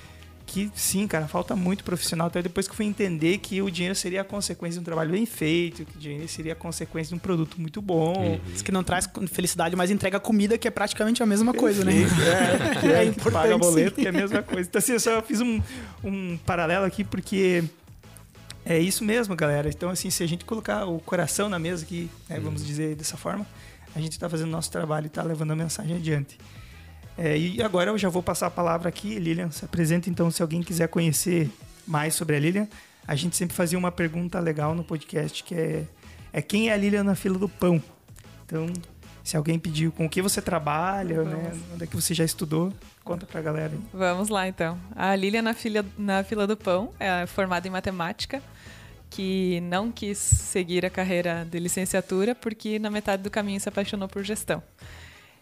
[0.47, 2.29] que sim, cara, falta muito profissional.
[2.29, 5.11] Até depois que eu fui entender que o dinheiro seria a consequência de um trabalho
[5.11, 8.15] bem feito, que o dinheiro seria a consequência de um produto muito bom.
[8.17, 8.41] Uhum.
[8.55, 11.93] Isso que não traz felicidade, mas entrega comida, que é praticamente a mesma coisa, né?
[11.93, 13.43] É, que é, é importante.
[13.43, 14.03] Paga boleto, sim.
[14.03, 14.69] que é a mesma coisa.
[14.69, 15.61] Então, assim, eu só fiz um,
[16.05, 17.65] um paralelo aqui porque
[18.65, 19.69] é isso mesmo, galera.
[19.69, 22.67] Então, assim, se a gente colocar o coração na mesa aqui, né, vamos uhum.
[22.67, 23.45] dizer dessa forma,
[23.95, 26.39] a gente está fazendo nosso trabalho e está levando a mensagem adiante.
[27.19, 29.51] É, e agora eu já vou passar a palavra aqui, Lilian.
[29.51, 31.51] Se apresenta então, se alguém quiser conhecer
[31.87, 32.69] mais sobre a Lilian.
[33.07, 35.85] A gente sempre fazia uma pergunta legal no podcast que é,
[36.33, 37.81] é quem é a Lilian na fila do pão?
[38.45, 38.67] Então,
[39.23, 42.73] se alguém pediu com o que você trabalha, né, onde é que você já estudou,
[43.05, 43.73] conta pra galera.
[43.73, 43.81] Aí.
[43.93, 44.79] Vamos lá então.
[44.95, 48.43] A Lilian na fila, na fila do pão é formada em matemática
[49.09, 54.09] que não quis seguir a carreira de licenciatura porque na metade do caminho se apaixonou
[54.09, 54.63] por gestão.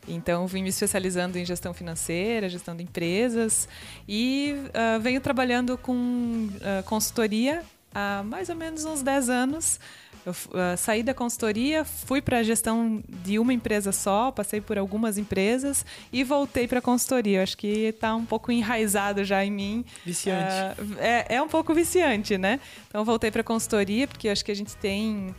[0.09, 3.69] Então, vim me especializando em gestão financeira, gestão de empresas
[4.09, 7.63] e uh, venho trabalhando com uh, consultoria
[7.95, 9.81] há mais ou menos uns 10 anos.
[10.27, 14.79] Eu uh, saí da consultoria, fui para a gestão de uma empresa só, passei por
[14.79, 17.39] algumas empresas e voltei para a consultoria.
[17.39, 19.85] Eu acho que está um pouco enraizado já em mim.
[20.05, 20.55] Viciante.
[20.81, 22.59] Uh, é, é um pouco viciante, né?
[22.89, 25.35] Então, voltei para a consultoria porque acho que a gente tem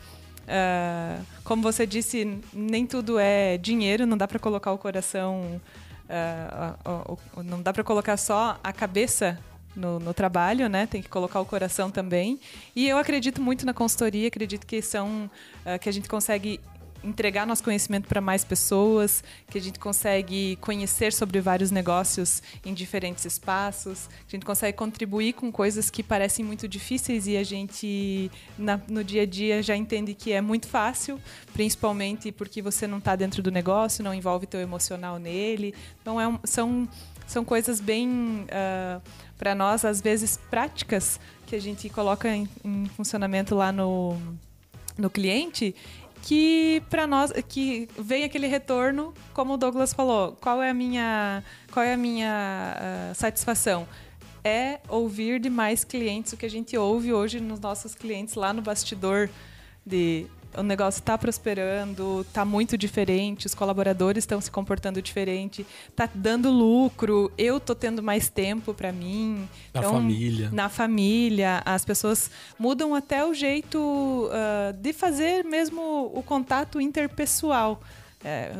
[0.46, 5.60] Uh, como você disse, nem tudo é dinheiro, não dá para colocar o coração,
[6.08, 9.38] uh, uh, não dá para colocar só a cabeça
[9.74, 10.86] no, no, trabalho, né?
[10.86, 12.40] Tem que colocar o coração também.
[12.74, 15.28] E eu acredito muito na consultoria, acredito que são
[15.80, 16.60] que a gente consegue
[17.02, 22.74] entregar nosso conhecimento para mais pessoas, que a gente consegue conhecer sobre vários negócios em
[22.74, 27.44] diferentes espaços, que a gente consegue contribuir com coisas que parecem muito difíceis e a
[27.44, 31.20] gente na, no dia a dia já entende que é muito fácil,
[31.52, 35.74] principalmente porque você não está dentro do negócio, não envolve teu emocional nele.
[36.00, 36.88] Então é um, são
[37.26, 38.08] são coisas bem,
[38.44, 39.02] uh,
[39.36, 44.16] para nós, às vezes, práticas que a gente coloca em, em funcionamento lá no,
[44.96, 45.74] no cliente
[46.26, 51.44] que para nós que vem aquele retorno, como o Douglas falou, qual é a minha
[51.70, 53.86] qual é a minha uh, satisfação?
[54.42, 58.52] É ouvir de mais clientes o que a gente ouve hoje nos nossos clientes lá
[58.52, 59.30] no bastidor
[59.86, 66.08] de o negócio está prosperando, está muito diferente, os colaboradores estão se comportando diferente, está
[66.14, 69.48] dando lucro, eu tô tendo mais tempo para mim.
[69.72, 70.50] Na então, família.
[70.52, 77.80] Na família, as pessoas mudam até o jeito uh, de fazer mesmo o contato interpessoal.
[78.24, 78.50] É,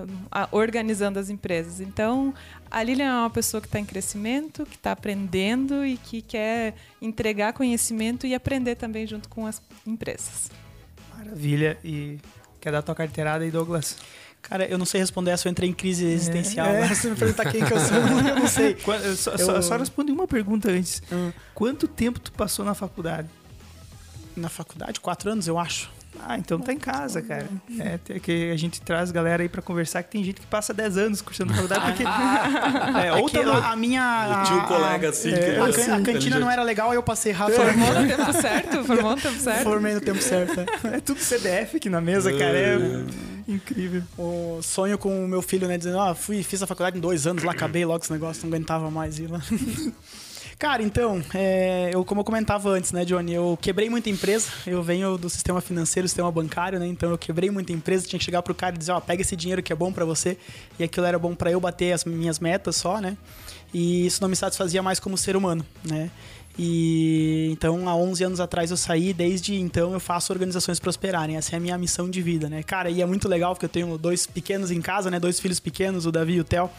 [0.53, 1.81] organizando as empresas.
[1.81, 2.33] Então,
[2.71, 6.75] a Lilian é uma pessoa que está em crescimento, que está aprendendo e que quer
[7.03, 10.51] entregar conhecimento e aprender também junto com as empresas.
[11.17, 11.79] Maravilha.
[11.85, 12.19] E
[12.61, 13.97] quer dar tua carteirada aí, Douglas?
[14.43, 16.69] Cara, eu não sei responder essa, eu entrei em crise existencial.
[16.69, 16.95] É, é.
[16.95, 18.77] Se me perguntar quem que eu sou, eu não sei.
[19.17, 19.63] Só, eu...
[19.63, 21.03] só responde uma pergunta antes.
[21.11, 21.33] Hum.
[21.53, 23.29] Quanto tempo tu passou na faculdade?
[24.37, 25.01] Na faculdade?
[25.01, 25.91] Quatro anos, eu acho.
[26.21, 27.49] Ah, então tá em casa, cara.
[27.79, 30.99] É, que a gente traz galera aí pra conversar que tem gente que passa 10
[30.99, 32.03] anos cursando faculdade porque.
[33.05, 34.45] é, ou tá a minha.
[34.47, 35.31] tinha um colega assim.
[35.33, 37.57] É, a, assim, a, cantina não era legal, aí eu passei rápido.
[37.57, 38.85] Formou no tempo certo?
[38.85, 39.63] Formou no tempo certo?
[39.63, 40.61] Formei no tempo certo.
[40.61, 42.59] É, é tudo CDF aqui na mesa, cara.
[42.59, 42.77] É
[43.49, 44.03] incrível.
[44.19, 45.79] O sonho com o meu filho, né?
[45.79, 48.55] Dizendo, ah, fui, fiz a faculdade em dois anos, lá acabei logo esse negócio, não
[48.55, 49.41] aguentava mais ir lá.
[50.59, 54.51] Cara, então, é, eu, como eu comentava antes, né, Johnny, eu quebrei muita empresa.
[54.67, 56.87] Eu venho do sistema financeiro, sistema bancário, né?
[56.87, 59.37] Então eu quebrei muita empresa, tinha que chegar pro cara e dizer, ó, pega esse
[59.37, 60.39] dinheiro que é bom para você.
[60.79, 63.19] E aquilo era bom para eu bater as minhas metas só, né?
[63.79, 66.11] E isso não me satisfazia mais como ser humano, né?
[66.59, 71.37] E então, há 11 anos atrás eu saí, desde então eu faço organizações prosperarem.
[71.37, 72.63] Essa é a minha missão de vida, né?
[72.63, 75.21] Cara, e é muito legal porque eu tenho dois pequenos em casa, né?
[75.21, 76.71] Dois filhos pequenos, o Davi e o Theo.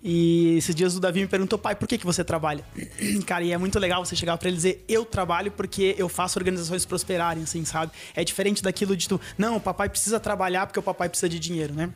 [0.00, 2.64] E esses dias o Davi me perguntou, pai, por que, que você trabalha?
[3.26, 6.38] Cara, e é muito legal você chegar para ele dizer, eu trabalho porque eu faço
[6.38, 7.90] organizações prosperarem, assim, sabe?
[8.14, 11.40] É diferente daquilo de tu, não, o papai precisa trabalhar porque o papai precisa de
[11.40, 11.90] dinheiro, né?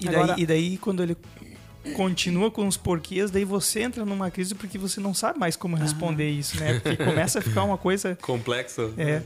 [0.00, 1.16] E daí, Agora, e daí quando ele
[1.94, 5.76] continua com os porquês, daí você entra numa crise porque você não sabe mais como
[5.76, 6.30] responder ah.
[6.30, 6.80] isso, né?
[6.80, 8.90] Porque começa a ficar uma coisa complexa.
[8.96, 9.10] É.
[9.10, 9.22] é.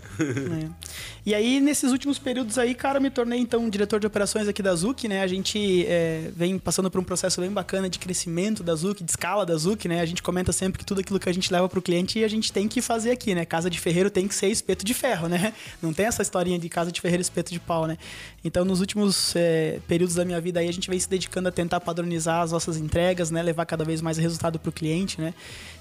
[1.24, 4.74] E aí, nesses últimos períodos aí, cara, me tornei então diretor de operações aqui da
[4.74, 5.22] Zuc, né?
[5.22, 9.10] A gente é, vem passando por um processo bem bacana de crescimento da Zuc, de
[9.10, 10.00] escala da Zuc, né?
[10.00, 12.28] A gente comenta sempre que tudo aquilo que a gente leva para o cliente a
[12.28, 13.44] gente tem que fazer aqui, né?
[13.44, 15.52] Casa de ferreiro tem que ser espeto de ferro, né?
[15.80, 17.96] Não tem essa historinha de casa de ferreiro espeto de pau, né?
[18.44, 21.52] Então, nos últimos é, períodos da minha vida aí, a gente vem se dedicando a
[21.52, 23.42] tentar padronizar as nossas entregas, né?
[23.42, 25.34] Levar cada vez mais resultado para o cliente, né?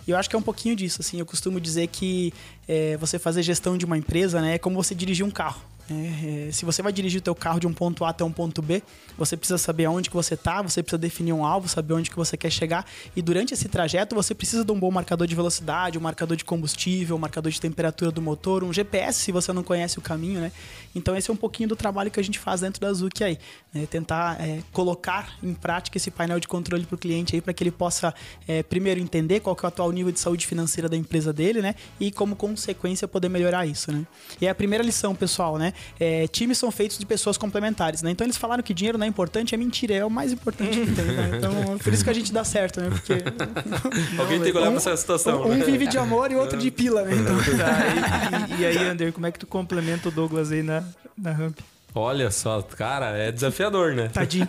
[0.08, 1.20] E eu acho que é um pouquinho disso, assim.
[1.20, 2.34] Eu costumo dizer que
[2.68, 4.56] é, você fazer gestão de uma empresa, né?
[4.56, 5.62] É como você dirigir um carro.
[5.92, 8.32] É, é, se você vai dirigir o teu carro de um ponto A até um
[8.32, 8.82] ponto B,
[9.18, 12.16] você precisa saber aonde que você está, você precisa definir um alvo, saber onde que
[12.16, 12.86] você quer chegar.
[13.16, 16.46] E durante esse trajeto, você precisa de um bom marcador de velocidade, um marcador de
[16.46, 20.40] combustível, um marcador de temperatura do motor, um GPS se você não conhece o caminho,
[20.40, 20.52] né?
[20.96, 23.38] Então esse é um pouquinho do trabalho que a gente faz dentro da Zuki aí,
[23.74, 23.86] né?
[23.86, 27.64] Tentar é, colocar em prática esse painel de controle para o cliente aí, para que
[27.64, 28.14] ele possa
[28.48, 31.62] é, primeiro entender qual que é o atual nível de saúde financeira da empresa dele,
[31.62, 31.76] né?
[32.00, 34.06] E como consequência poder melhorar isso, né?
[34.40, 35.74] E é a primeira lição, pessoal, né?
[36.00, 38.12] É, times são feitos de pessoas complementares, né?
[38.12, 40.92] Então eles falaram que dinheiro não é importante, é mentira, é o mais importante que
[40.92, 41.32] tem, né?
[41.38, 42.90] Então, por isso que a gente dá certo, né?
[42.90, 43.14] Porque.
[44.20, 45.44] Alguém tem que olhar um, pra essa situação.
[45.44, 45.66] Um, um, né?
[45.66, 47.16] vive de amor e outro de pila, né?
[47.16, 47.38] Então...
[47.38, 50.84] Tá, e, e, aí, Ander, como é que tu complementa o Douglas aí na,
[51.18, 51.60] na ramp?
[51.94, 54.08] Olha só, cara, é desafiador, né?
[54.08, 54.48] Tadinho.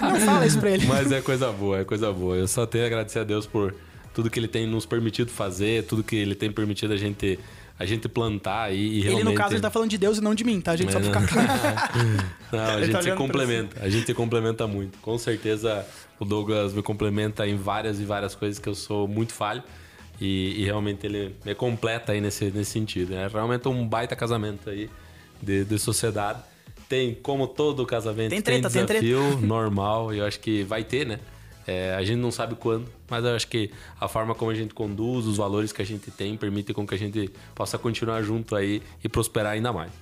[0.00, 0.86] Não fala isso pra ele.
[0.86, 2.36] Mas é coisa boa, é coisa boa.
[2.36, 3.74] Eu só tenho a agradecer a Deus por
[4.14, 7.38] tudo que ele tem nos permitido fazer, tudo que ele tem permitido a gente
[7.80, 9.22] a gente plantar e, e realmente...
[9.22, 10.72] Ele, no caso, ele tá falando de Deus e não de mim, tá?
[10.72, 11.48] A gente só ficar claro.
[12.52, 13.82] não, a gente tá se complementa.
[13.82, 14.98] A gente se complementa muito.
[14.98, 15.86] Com certeza
[16.18, 19.62] o Douglas me complementa em várias e várias coisas que eu sou muito falho.
[20.20, 23.14] E, e realmente ele me completa aí nesse, nesse sentido.
[23.14, 24.90] É realmente um baita casamento aí
[25.42, 26.38] de, de sociedade.
[26.86, 30.12] Tem, como todo casamento, tem, treta, tem desafio tem normal.
[30.12, 31.18] E eu acho que vai ter, né?
[31.70, 34.74] É, a gente não sabe quando, mas eu acho que a forma como a gente
[34.74, 38.56] conduz, os valores que a gente tem, permite com que a gente possa continuar junto
[38.56, 39.92] aí e prosperar ainda mais.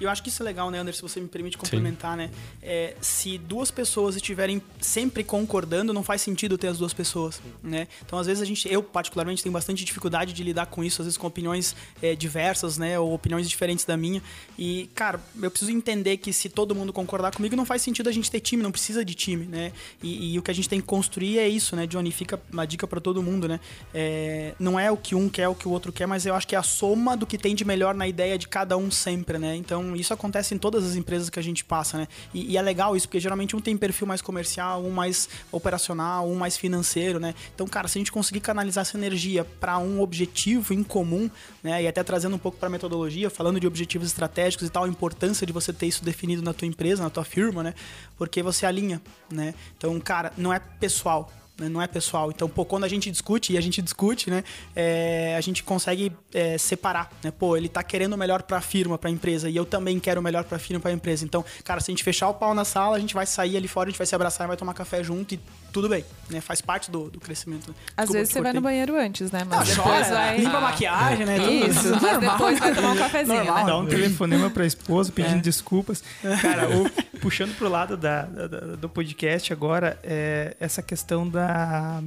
[0.00, 1.06] E eu acho que isso é legal, né, Anderson?
[1.06, 2.18] Se você me permite complementar, Sim.
[2.18, 2.30] né?
[2.62, 7.88] É, se duas pessoas estiverem sempre concordando, não faz sentido ter as duas pessoas, né?
[8.04, 11.06] Então, às vezes, a gente, eu particularmente, tenho bastante dificuldade de lidar com isso, às
[11.06, 12.98] vezes com opiniões é, diversas, né?
[12.98, 14.22] Ou opiniões diferentes da minha.
[14.58, 18.12] E, cara, eu preciso entender que se todo mundo concordar comigo, não faz sentido a
[18.12, 19.72] gente ter time, não precisa de time, né?
[20.02, 22.10] E, e o que a gente tem que construir é isso, né, Johnny?
[22.10, 23.60] Fica uma dica para todo mundo, né?
[23.92, 26.46] É, não é o que um quer, o que o outro quer, mas eu acho
[26.46, 29.38] que é a soma do que tem de melhor na ideia de cada um sempre,
[29.38, 29.54] né?
[29.56, 32.08] Então, Então, isso acontece em todas as empresas que a gente passa, né?
[32.32, 36.28] E, e, é legal isso, porque geralmente um tem perfil mais comercial, um mais operacional,
[36.28, 37.34] um mais financeiro, né?
[37.54, 41.30] Então, cara, se a gente conseguir canalizar essa energia para um objetivo em comum,
[41.62, 41.82] né?
[41.82, 45.46] E até trazendo um pouco para metodologia, falando de objetivos estratégicos e tal, a importância
[45.46, 47.74] de você ter isso definido na tua empresa, na tua firma, né?
[48.16, 49.54] Porque você alinha, né?
[49.76, 51.30] Então, cara, não é pessoal?
[51.58, 52.30] Não é pessoal.
[52.30, 54.42] Então, pô, quando a gente discute, e a gente discute, né,
[54.74, 57.30] é, a gente consegue é, separar, né?
[57.30, 60.00] Pô, ele tá querendo o melhor para a firma, para a empresa, e eu também
[60.00, 61.24] quero o melhor para a firma, para a empresa.
[61.24, 63.68] Então, cara, se a gente fechar o pau na sala, a gente vai sair ali
[63.68, 65.40] fora, a gente vai se abraçar, vai tomar café junto e
[65.72, 66.40] tudo bem, né?
[66.40, 67.68] Faz parte do, do crescimento.
[67.68, 67.74] Né?
[67.96, 69.42] Às vezes você vai no banheiro antes, né?
[69.44, 70.38] Mas Não, depois chora, vai...
[70.38, 71.36] limpa a maquiagem, né?
[71.36, 72.30] Isso, mas normal.
[72.32, 73.64] depois vai tomar um cafezinho, normal, né?
[73.66, 75.40] Dá um telefonema pra esposa pedindo é.
[75.40, 76.02] desculpas.
[76.40, 76.88] Cara, o,
[77.24, 82.02] puxando pro lado da, da, do podcast agora, é essa questão da,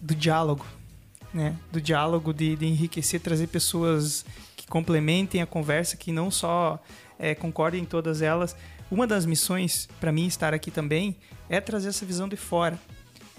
[0.00, 0.66] do diálogo,
[1.32, 1.56] né?
[1.70, 4.26] Do diálogo, de, de enriquecer, trazer pessoas
[4.56, 6.82] que complementem a conversa, que não só
[7.16, 8.56] é, concordem em todas elas.
[8.90, 11.16] Uma das missões, para mim, estar aqui também,
[11.48, 12.76] é trazer essa visão de fora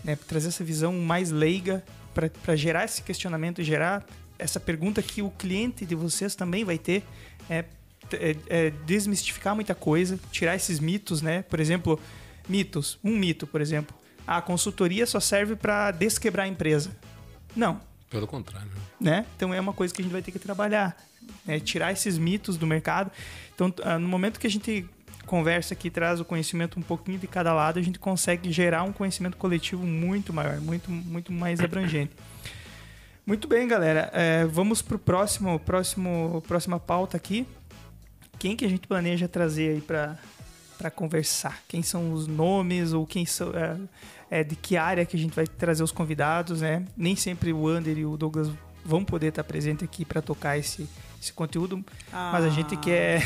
[0.03, 4.05] né, trazer essa visão mais leiga para gerar esse questionamento, gerar
[4.39, 7.03] essa pergunta que o cliente de vocês também vai ter,
[7.49, 7.65] é,
[8.13, 11.41] é, é desmistificar muita coisa, tirar esses mitos, né?
[11.43, 11.99] Por exemplo,
[12.47, 12.97] mitos.
[13.03, 13.95] Um mito, por exemplo.
[14.25, 16.91] A consultoria só serve para desquebrar a empresa.
[17.55, 17.79] Não.
[18.09, 18.69] Pelo contrário.
[18.99, 19.25] Né?
[19.35, 20.97] Então é uma coisa que a gente vai ter que trabalhar.
[21.45, 21.59] Né?
[21.59, 23.11] Tirar esses mitos do mercado.
[23.53, 24.87] Então, ah, no momento que a gente
[25.25, 28.93] conversa que traz o conhecimento um pouquinho de cada lado, a gente consegue gerar um
[28.93, 32.13] conhecimento coletivo muito maior, muito, muito mais abrangente.
[33.25, 34.09] Muito bem, galera.
[34.13, 37.45] É, vamos para o próximo, próximo, próxima pauta aqui.
[38.39, 40.17] Quem que a gente planeja trazer aí para
[40.77, 41.63] para conversar?
[41.67, 43.77] Quem são os nomes ou quem são é,
[44.29, 46.85] é, de que área que a gente vai trazer os convidados, né?
[46.95, 48.51] Nem sempre o Ander e o Douglas
[48.85, 50.87] vão poder estar presentes aqui para tocar esse,
[51.21, 52.29] esse conteúdo, ah.
[52.31, 52.77] mas a gente ah.
[52.77, 53.23] quer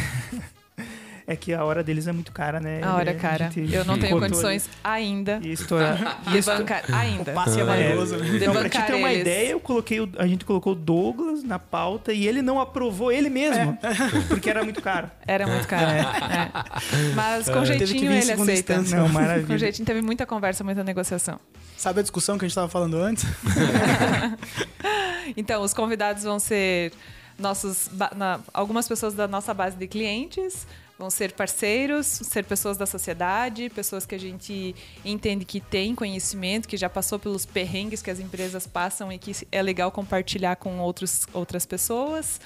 [1.32, 2.82] É que a hora deles é muito cara, né?
[2.84, 3.50] A hora é cara.
[3.56, 6.20] A eu não tenho condições ainda e estourar.
[6.30, 7.32] de bancar ainda.
[7.32, 8.17] O passe é valioso.
[8.17, 8.36] Né?
[8.36, 9.22] Então, pra te ter uma eles.
[9.22, 13.13] ideia, eu coloquei o, a gente colocou o Douglas na pauta e ele não aprovou
[13.13, 13.78] ele mesmo.
[13.82, 14.20] É.
[14.28, 15.10] Porque era muito caro.
[15.26, 15.89] Era muito caro.
[15.89, 16.00] É.
[16.02, 17.13] É.
[17.15, 18.82] Mas com jeitinho ele aceita.
[18.82, 19.48] Não, maravilha.
[19.48, 21.39] Com jeitinho teve muita conversa, muita negociação.
[21.78, 23.24] Sabe a discussão que a gente estava falando antes?
[25.38, 26.91] então, os convidados vão ser
[27.39, 30.67] nossos, na, algumas pessoas da nossa base de clientes,
[31.02, 36.68] Vão ser parceiros, ser pessoas da sociedade, pessoas que a gente entende que tem conhecimento,
[36.68, 40.78] que já passou pelos perrengues que as empresas passam e que é legal compartilhar com
[40.78, 42.40] outros, outras pessoas.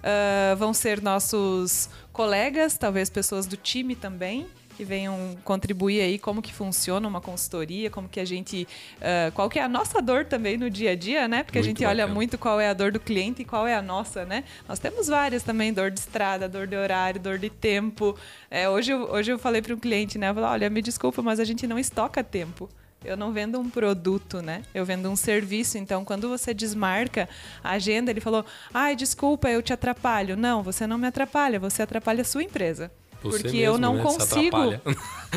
[0.00, 6.42] Uh, vão ser nossos colegas, talvez pessoas do time também que venham contribuir aí como
[6.42, 10.24] que funciona uma consultoria, como que a gente, uh, qual que é a nossa dor
[10.24, 11.42] também no dia a dia, né?
[11.42, 12.04] Porque muito a gente bacana.
[12.04, 14.44] olha muito qual é a dor do cliente e qual é a nossa, né?
[14.68, 18.16] Nós temos várias também, dor de estrada, dor de horário, dor de tempo.
[18.50, 20.30] É, hoje, eu, hoje eu falei para um cliente, né?
[20.30, 22.68] Eu falei, olha, me desculpa, mas a gente não estoca tempo.
[23.04, 24.62] Eu não vendo um produto, né?
[24.72, 25.76] Eu vendo um serviço.
[25.76, 27.28] Então, quando você desmarca
[27.62, 30.36] a agenda, ele falou: ai, desculpa, eu te atrapalho.
[30.36, 32.90] Não, você não me atrapalha, você atrapalha a sua empresa.
[33.22, 34.02] Você porque mesmo, eu não né?
[34.02, 34.56] consigo.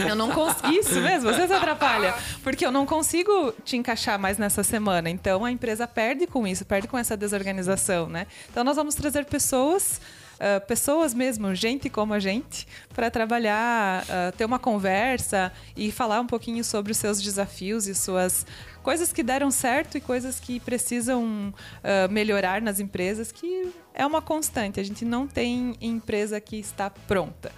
[0.07, 0.73] Eu não consigo.
[0.73, 2.13] Isso mesmo, você se atrapalha.
[2.43, 5.09] Porque eu não consigo te encaixar mais nessa semana.
[5.09, 8.27] Então a empresa perde com isso, perde com essa desorganização, né?
[8.49, 10.01] Então nós vamos trazer pessoas.
[10.35, 16.19] Uh, pessoas mesmo, gente como a gente, para trabalhar, uh, ter uma conversa e falar
[16.19, 18.45] um pouquinho sobre os seus desafios e suas
[18.85, 24.21] coisas que deram certo e coisas que precisam uh, melhorar nas empresas, que é uma
[24.21, 24.79] constante.
[24.79, 27.51] A gente não tem empresa que está pronta.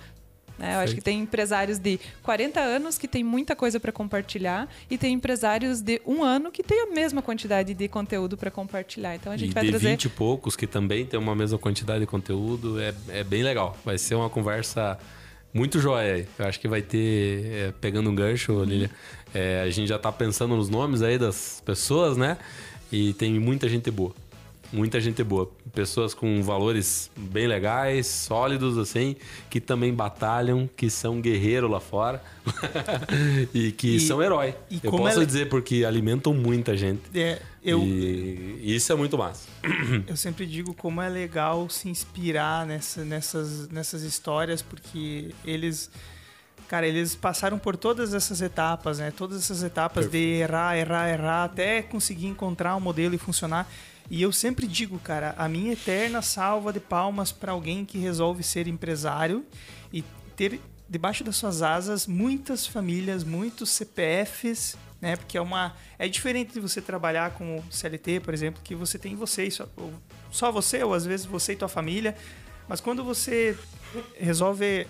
[0.57, 0.75] Né?
[0.75, 4.97] Eu acho que tem empresários de 40 anos que tem muita coisa para compartilhar e
[4.97, 9.15] tem empresários de um ano que tem a mesma quantidade de conteúdo para compartilhar.
[9.15, 9.89] Então a gente e vai de trazer.
[9.89, 12.79] 20 e poucos que também tem uma mesma quantidade de conteúdo.
[12.79, 13.77] É, é bem legal.
[13.85, 14.97] Vai ser uma conversa
[15.53, 16.27] muito joia.
[16.37, 18.89] Eu acho que vai ter, é, pegando um gancho, Lilia,
[19.33, 22.37] é, a gente já está pensando nos nomes aí das pessoas, né?
[22.91, 24.13] E tem muita gente boa
[24.71, 25.49] muita gente boa.
[25.73, 29.15] Pessoas com valores bem legais, sólidos, assim,
[29.49, 32.23] que também batalham, que são guerreiros lá fora
[33.53, 34.56] e que e, são herói.
[34.84, 37.01] eu posso dizer porque alimentam muita gente.
[37.13, 39.47] É, eu, e isso é muito massa.
[40.08, 45.89] Eu sempre digo como é legal se inspirar nessa, nessas, nessas histórias, porque eles
[46.67, 49.12] cara, eles passaram por todas essas etapas, né?
[49.12, 50.25] Todas essas etapas Perfeito.
[50.25, 53.67] de errar, errar, errar, até conseguir encontrar um modelo e funcionar.
[54.09, 58.41] E eu sempre digo, cara, a minha eterna salva de palmas para alguém que resolve
[58.41, 59.45] ser empresário
[59.91, 60.03] e
[60.35, 65.15] ter debaixo das suas asas muitas famílias, muitos CPFs, né?
[65.17, 69.15] Porque é uma é diferente de você trabalhar com CLT, por exemplo, que você tem
[69.15, 69.67] você e só,
[70.31, 72.15] só você ou às vezes você e tua família.
[72.67, 73.57] Mas quando você
[74.17, 74.87] resolve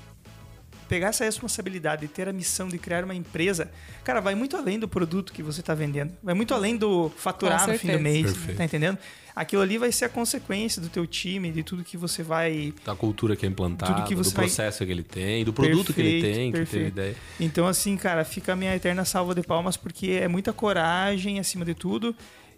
[0.87, 3.69] pegar essa responsabilidade e ter a missão de criar uma empresa,
[4.03, 6.11] cara, vai muito além do produto que você está vendendo.
[6.23, 8.57] Vai muito além do faturar no fim do mês, Perfeito.
[8.57, 8.97] tá entendendo?
[9.35, 12.73] Aquilo ali vai ser a consequência do teu time, de tudo que você vai...
[12.83, 15.53] Da cultura que é implantada, Tudo que você do vai- processo que ele tem, do
[15.53, 16.87] produto que ele Perfeito, tem, que teve perfeito.
[16.93, 17.15] ideia.
[17.39, 21.63] Então, assim, cara, fica a minha eterna salva de palmas, porque é muita coragem acima
[21.63, 22.15] de tudo.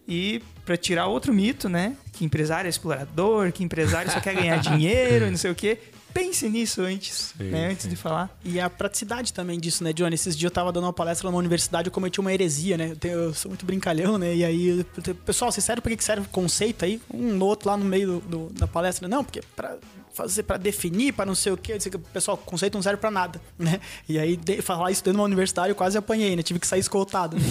[0.08, 1.96] E para tirar outro mito, né?
[2.14, 5.78] Que empresário é explorador, que empresário só quer ganhar dinheiro e não sei o quê.
[6.14, 7.68] Pense nisso antes, Sim, né?
[7.68, 7.90] Antes sim.
[7.90, 8.30] de falar.
[8.44, 10.16] E a praticidade também disso, né, Johnny?
[10.16, 12.90] Esses dias eu tava dando uma palestra numa universidade, eu cometi uma heresia, né?
[12.92, 14.36] Eu, tenho- eu sou muito brincalhão, né?
[14.36, 14.84] E aí,
[15.26, 17.02] pessoal, vocês sabem por que que serve o conceito aí?
[17.14, 19.08] Um no outro lá no meio do- do- da palestra.
[19.08, 19.76] Não, porque pra
[20.14, 21.74] fazer, pra definir, pra não sei o quê.
[21.74, 23.80] Eu disse que, pessoal, conceito não serve pra nada, né?
[24.08, 26.44] E aí, de- falar isso dentro de uma universidade, eu quase apanhei, né?
[26.44, 27.38] Tive que sair escoltado.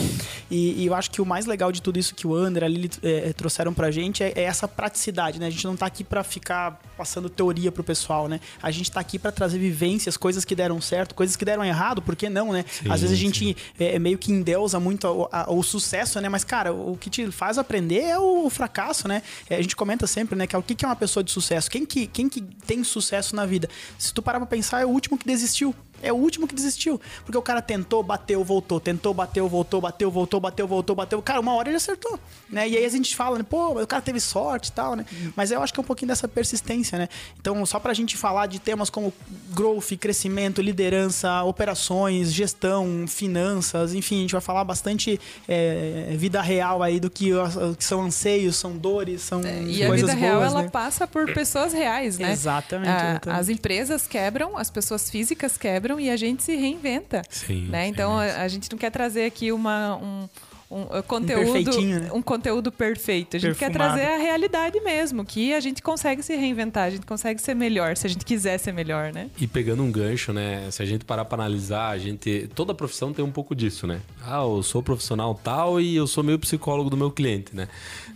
[0.50, 2.68] E, e eu acho que o mais legal de tudo isso que o André, a
[2.70, 5.46] Lili eh, trouxeram pra gente é, é essa praticidade, né?
[5.46, 8.40] A gente não tá aqui pra ficar passando teoria pro pessoal, né?
[8.62, 12.00] A gente tá aqui pra trazer vivências, coisas que deram certo, coisas que deram errado,
[12.00, 12.64] por que não, né?
[12.70, 16.18] Sim, Às vezes a gente é, é meio que endeusa muito o, a- o sucesso,
[16.18, 16.30] né?
[16.30, 19.22] Mas, cara, o que te faz aprender é o fracasso, né?
[19.50, 20.46] É, a gente comenta sempre, né?
[20.46, 21.70] Que é o que que é uma pessoa de sucesso?
[21.70, 23.68] Quem que, quem que tem sucesso na vida?
[23.98, 25.74] Se tu parar pra pensar, é o último que desistiu.
[26.02, 27.00] É o último que desistiu.
[27.24, 31.22] Porque o cara tentou, bateu, voltou, tentou, bateu, voltou, bateu, voltou, bateu, voltou, bateu.
[31.22, 32.68] Cara, uma hora ele acertou, né?
[32.68, 33.44] E aí a gente fala, né?
[33.48, 35.04] Pô, o cara teve sorte e tal, né?
[35.34, 37.08] Mas eu acho que é um pouquinho dessa persistência, né?
[37.40, 39.12] Então, só pra gente falar de temas como
[39.50, 46.82] growth, crescimento, liderança, operações, gestão, finanças, enfim, a gente vai falar bastante é, vida real
[46.82, 47.30] aí do que,
[47.76, 50.68] que são anseios, são dores, são E a coisas vida real, boas, ela né?
[50.68, 52.32] passa por pessoas reais, né?
[52.32, 53.40] Exatamente, Ah, exatamente.
[53.40, 57.22] As empresas quebram, as pessoas físicas quebram e a gente se reinventa.
[57.31, 57.85] Sim, né?
[57.85, 60.29] sim, Então, a, a gente não quer trazer aqui uma, um,
[60.70, 62.11] um, conteúdo, perfeitinho, né?
[62.12, 63.37] um conteúdo perfeito.
[63.37, 63.94] A gente quer Perfumado.
[63.94, 67.96] trazer a realidade mesmo, que a gente consegue se reinventar, a gente consegue ser melhor,
[67.96, 69.31] se a gente quiser ser melhor, né?
[69.40, 70.70] E pegando um gancho, né?
[70.70, 72.50] Se a gente parar pra analisar, a gente.
[72.54, 74.00] Toda profissão tem um pouco disso, né?
[74.22, 77.68] Ah, eu sou profissional tal e eu sou meio psicólogo do meu cliente, né?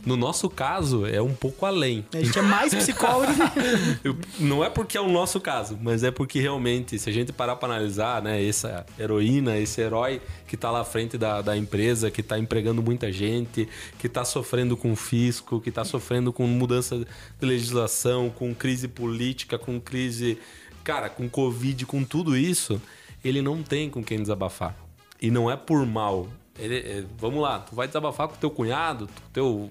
[0.04, 2.04] No nosso caso, é um pouco além.
[2.12, 3.32] A gente é mais psicólogo.
[4.38, 7.56] Não é porque é o nosso caso, mas é porque realmente, se a gente parar
[7.56, 12.10] pra analisar, né, essa heroína, esse herói que tá lá à frente da, da empresa,
[12.10, 16.98] que tá empregando muita gente, que tá sofrendo com fisco, que tá sofrendo com mudança
[16.98, 20.38] de legislação, com crise política, com crise,
[20.84, 22.80] cara, com Covid, com tudo isso,
[23.24, 24.76] ele não tem com quem desabafar.
[25.20, 26.28] E não é por mal.
[26.58, 29.70] Ele- é, vamos lá, tu vai desabafar com teu cunhado, com teu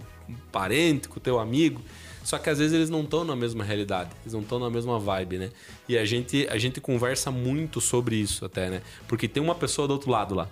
[0.52, 1.82] parente, com teu amigo.
[2.24, 5.00] Só que às vezes eles não estão na mesma realidade, eles não estão na mesma
[5.00, 5.50] vibe, né?
[5.90, 8.82] E a gente, a gente conversa muito sobre isso até, né?
[9.08, 10.48] Porque tem uma pessoa do outro lado lá.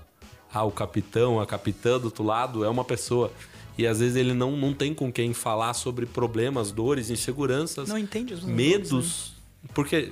[0.54, 3.32] Ah, o capitão, a capitã do outro lado é uma pessoa.
[3.78, 7.98] E às vezes ele não, não tem com quem falar sobre problemas, dores, inseguranças, Não
[7.98, 9.34] entende os medos.
[9.74, 10.12] Porque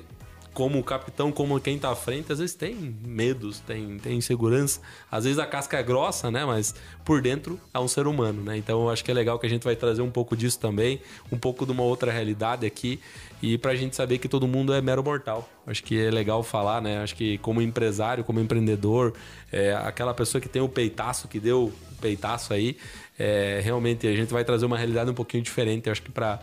[0.57, 2.73] como o capitão, como quem tá à frente, às vezes tem
[3.05, 4.81] medos, tem, tem insegurança.
[5.11, 6.43] Às vezes a casca é grossa, né?
[6.45, 6.73] Mas
[7.05, 8.57] por dentro é um ser humano, né?
[8.57, 10.99] Então eu acho que é legal que a gente vai trazer um pouco disso também,
[11.31, 12.99] um pouco de uma outra realidade aqui.
[13.39, 15.47] E pra gente saber que todo mundo é mero mortal.
[15.67, 17.03] Acho que é legal falar, né?
[17.03, 19.13] Acho que como empresário, como empreendedor,
[19.51, 22.77] é, aquela pessoa que tem o peitaço, que deu peitaço aí,
[23.19, 25.89] é, realmente a gente vai trazer uma realidade um pouquinho diferente.
[25.89, 26.39] Acho que pra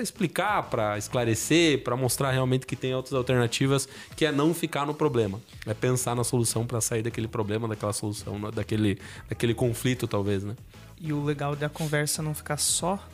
[0.00, 4.94] explicar, pra esclarecer, pra mostrar realmente que tem outras alternativas, que é não ficar no
[4.94, 5.40] problema.
[5.66, 8.98] É pensar na solução pra sair daquele problema, daquela solução, daquele,
[9.28, 10.54] daquele conflito, talvez, né?
[11.00, 13.04] E o legal da conversa não ficar só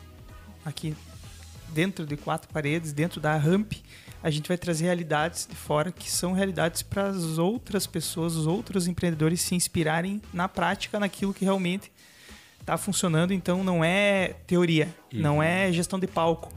[0.63, 0.95] aqui
[1.69, 3.73] dentro de quatro paredes, dentro da ramp,
[4.23, 8.45] a gente vai trazer realidades de fora que são realidades para as outras pessoas, os
[8.45, 11.91] outros empreendedores se inspirarem na prática, naquilo que realmente
[12.59, 13.33] está funcionando.
[13.33, 16.51] Então não é teoria, não é gestão de palco.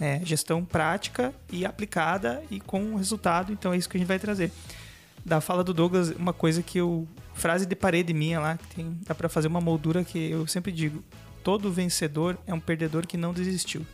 [0.00, 3.52] É gestão prática e aplicada e com resultado.
[3.52, 4.50] Então é isso que a gente vai trazer.
[5.22, 7.06] Da fala do Douglas, uma coisa que eu.
[7.34, 10.72] Frase de parede minha lá, que tem, dá para fazer uma moldura que eu sempre
[10.72, 11.02] digo:
[11.44, 13.84] todo vencedor é um perdedor que não desistiu.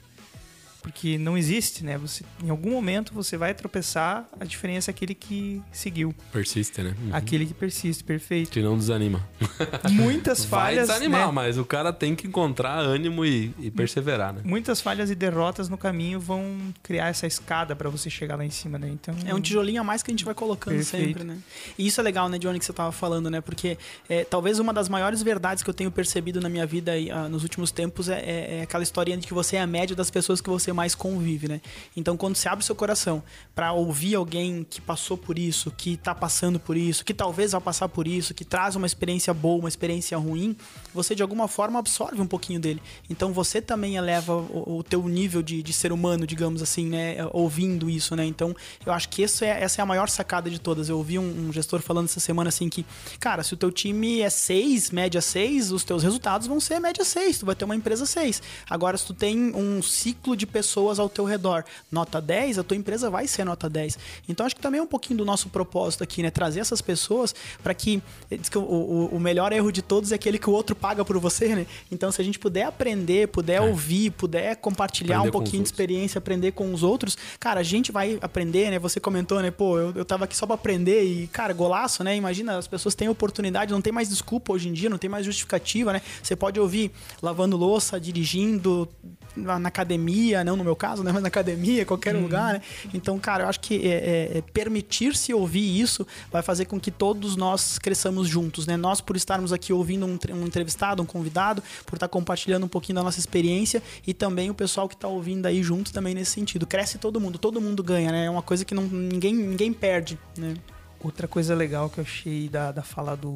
[0.87, 1.99] Porque não existe, né?
[1.99, 6.95] Você, em algum momento você vai tropeçar, a diferença é aquele que seguiu, Persiste, né?
[7.03, 7.11] Uhum.
[7.13, 8.51] aquele que persiste, perfeito.
[8.53, 9.21] Que não desanima.
[9.91, 11.33] Muitas Vai falhas, desanimar, né?
[11.33, 14.43] mas o cara tem que encontrar ânimo e, e perseverar, né?
[14.45, 18.51] Muitas falhas e derrotas no caminho vão criar essa escada para você chegar lá em
[18.51, 18.89] cima, né?
[18.89, 21.05] Então É um tijolinho a mais que a gente vai colocando Perfeito.
[21.09, 21.37] sempre, né?
[21.77, 23.41] E isso é legal, né, Johnny, que você tava falando, né?
[23.41, 23.77] Porque
[24.09, 27.43] é, talvez uma das maiores verdades que eu tenho percebido na minha vida ah, nos
[27.43, 30.41] últimos tempos é, é- é aquela historinha de que você é a média das pessoas
[30.41, 31.61] que você mais convive, né?
[31.97, 33.23] Então, quando você abre seu coração
[33.55, 37.61] para ouvir alguém que passou por isso, que tá passando por isso, que talvez vá
[37.61, 40.55] passar por isso, que traz uma experiência boa, uma experiência ruim,
[40.93, 42.83] você de alguma forma absorve um pouquinho dele.
[43.09, 47.17] Então, você também eleva o, o teu nível de, de ser humano, digamos assim, né?
[47.33, 48.25] Ouvindo isso, né?
[48.25, 48.55] Então,
[48.85, 50.89] eu acho que isso é, essa é a maior sacada de todas.
[50.89, 52.85] Eu ouvi um, um gestor falando essa semana assim que,
[53.19, 57.05] cara, se o teu time é 6, média 6, os teus resultados vão ser média
[57.05, 58.43] 6, tu vai ter uma empresa 6.
[58.69, 60.66] Agora, se tu tem um ciclo de pessoas
[60.99, 63.99] ao teu redor, nota 10, a tua empresa vai ser nota 10.
[64.29, 66.31] Então, acho que também é um pouquinho do nosso propósito aqui, né?
[66.31, 68.03] Trazer essas pessoas para que,
[68.51, 71.19] que o, o, o, melhor erro de todos é aquele que o outro paga por
[71.19, 71.67] você, né?
[71.91, 73.61] Então, se a gente puder aprender, puder é.
[73.61, 77.93] ouvir, puder compartilhar aprender um pouquinho de experiência, aprender com os outros, cara, a gente
[77.93, 78.79] vai aprender, né?
[78.79, 79.51] Você comentou, né?
[79.51, 82.17] Pô, eu, eu tava aqui só para aprender e, cara, golaço, né?
[82.17, 85.25] Imagina, as pessoas têm oportunidade, não tem mais desculpa hoje em dia, não tem mais
[85.25, 86.03] justificativa, né?
[86.23, 86.91] Você pode ouvir
[87.23, 88.89] lavando louça, dirigindo,
[89.37, 91.13] na academia, não no meu caso, né?
[91.13, 92.23] Mas na academia, qualquer uhum.
[92.23, 92.63] lugar, né?
[92.93, 93.95] Então, cara, eu acho que é,
[94.35, 98.77] é, é permitir-se ouvir isso vai fazer com que todos nós cresçamos juntos, né?
[98.77, 102.97] Nós, por estarmos aqui ouvindo um, um entrevistado, um convidado, por estar compartilhando um pouquinho
[102.97, 106.67] da nossa experiência e também o pessoal que está ouvindo aí junto também nesse sentido.
[106.67, 108.25] Cresce todo mundo, todo mundo ganha, né?
[108.27, 110.55] É uma coisa que não, ninguém, ninguém perde, né?
[111.01, 113.35] Outra coisa legal que eu achei da, da fala do,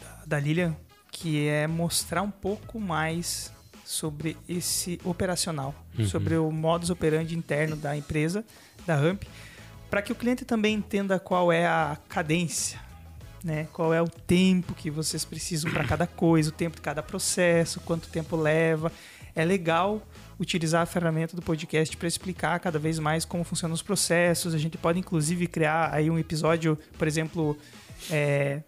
[0.00, 0.76] da, da Lilian,
[1.10, 3.52] que é mostrar um pouco mais
[3.86, 6.06] sobre esse operacional, uhum.
[6.06, 8.44] sobre o modus operandi interno da empresa,
[8.84, 9.22] da Ramp,
[9.88, 12.80] para que o cliente também entenda qual é a cadência,
[13.44, 13.68] né?
[13.72, 17.80] Qual é o tempo que vocês precisam para cada coisa, o tempo de cada processo,
[17.80, 18.90] quanto tempo leva.
[19.36, 20.02] É legal
[20.38, 24.52] utilizar a ferramenta do podcast para explicar cada vez mais como funcionam os processos.
[24.52, 27.56] A gente pode inclusive criar aí um episódio, por exemplo,
[28.10, 28.62] é,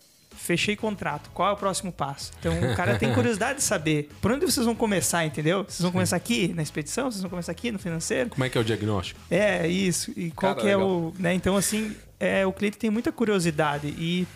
[0.49, 2.33] fechei contrato, qual é o próximo passo?
[2.41, 5.63] Então o cara tem curiosidade de saber por onde vocês vão começar, entendeu?
[5.63, 8.31] Vocês vão começar aqui na expedição, vocês vão começar aqui no financeiro.
[8.31, 9.21] Como é que é o diagnóstico?
[9.31, 10.11] É, isso.
[10.17, 10.91] E qual cara, que é legal.
[10.91, 11.15] o.
[11.19, 11.35] Né?
[11.35, 14.27] Então, assim, é, o cliente tem muita curiosidade e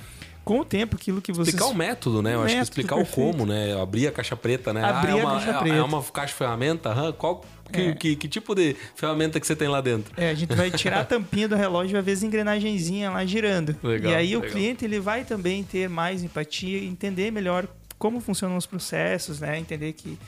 [0.44, 1.50] com o tempo, aquilo que você.
[1.50, 2.34] Explicar o método, né?
[2.34, 3.20] Eu acho que explicar perfeito.
[3.20, 3.80] o como, né?
[3.80, 4.82] Abrir a caixa preta, né?
[4.84, 5.76] Abrir ah, é uma, a caixa preta.
[5.76, 7.12] É uma caixa ferramenta?
[7.16, 7.94] Qual, que, é.
[7.94, 10.12] que, que, tipo de ferramenta que você tem lá dentro?
[10.16, 13.24] É, a gente vai tirar a tampinha do relógio e vai ver as engrenagenzinhas lá
[13.24, 13.76] girando.
[13.82, 14.42] Legal, e aí legal.
[14.42, 17.68] o cliente ele vai também ter mais empatia e entender melhor
[17.98, 19.58] como funcionam os processos, né?
[19.58, 20.18] Entender que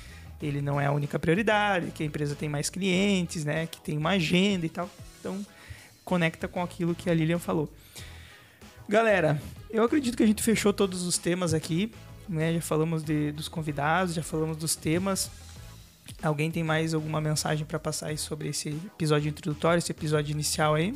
[0.40, 3.66] ele não é a única prioridade, que a empresa tem mais clientes, né?
[3.66, 4.88] Que tem uma agenda e tal.
[5.18, 5.44] Então,
[6.04, 7.68] conecta com aquilo que a Lilian falou.
[8.88, 9.40] Galera,
[9.74, 11.90] eu acredito que a gente fechou todos os temas aqui,
[12.28, 12.54] né?
[12.54, 15.30] Já falamos de, dos convidados, já falamos dos temas.
[16.22, 20.94] Alguém tem mais alguma mensagem para passar sobre esse episódio introdutório, esse episódio inicial aí?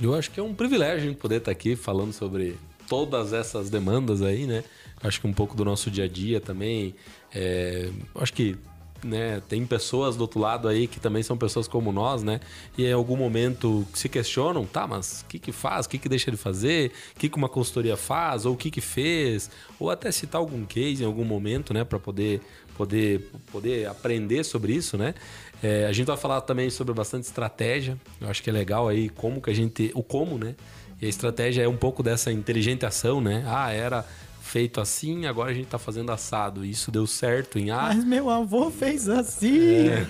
[0.00, 2.56] Eu acho que é um privilégio poder estar tá aqui falando sobre
[2.88, 4.62] todas essas demandas aí, né?
[5.02, 6.94] Acho que um pouco do nosso dia a dia também.
[7.34, 8.56] É, acho que
[9.02, 9.42] né?
[9.48, 12.40] Tem pessoas do outro lado aí que também são pessoas como nós, né?
[12.76, 15.86] E em algum momento se questionam, tá, mas o que que faz?
[15.86, 16.92] O que que deixa de fazer?
[17.14, 18.46] O que que uma consultoria faz?
[18.46, 19.50] Ou o que que fez?
[19.78, 21.84] Ou até citar algum case em algum momento, né?
[21.84, 22.40] Para poder,
[22.76, 25.14] poder, poder aprender sobre isso, né?
[25.62, 27.98] É, a gente vai falar também sobre bastante estratégia.
[28.20, 29.90] Eu acho que é legal aí como que a gente...
[29.94, 30.54] O como, né?
[31.00, 33.44] E a estratégia é um pouco dessa inteligente ação, né?
[33.46, 34.04] Ah, era
[34.48, 36.64] feito assim, agora a gente tá fazendo assado.
[36.64, 37.92] Isso deu certo em ah.
[37.94, 39.88] Mas meu avô fez assim.
[39.88, 40.06] É,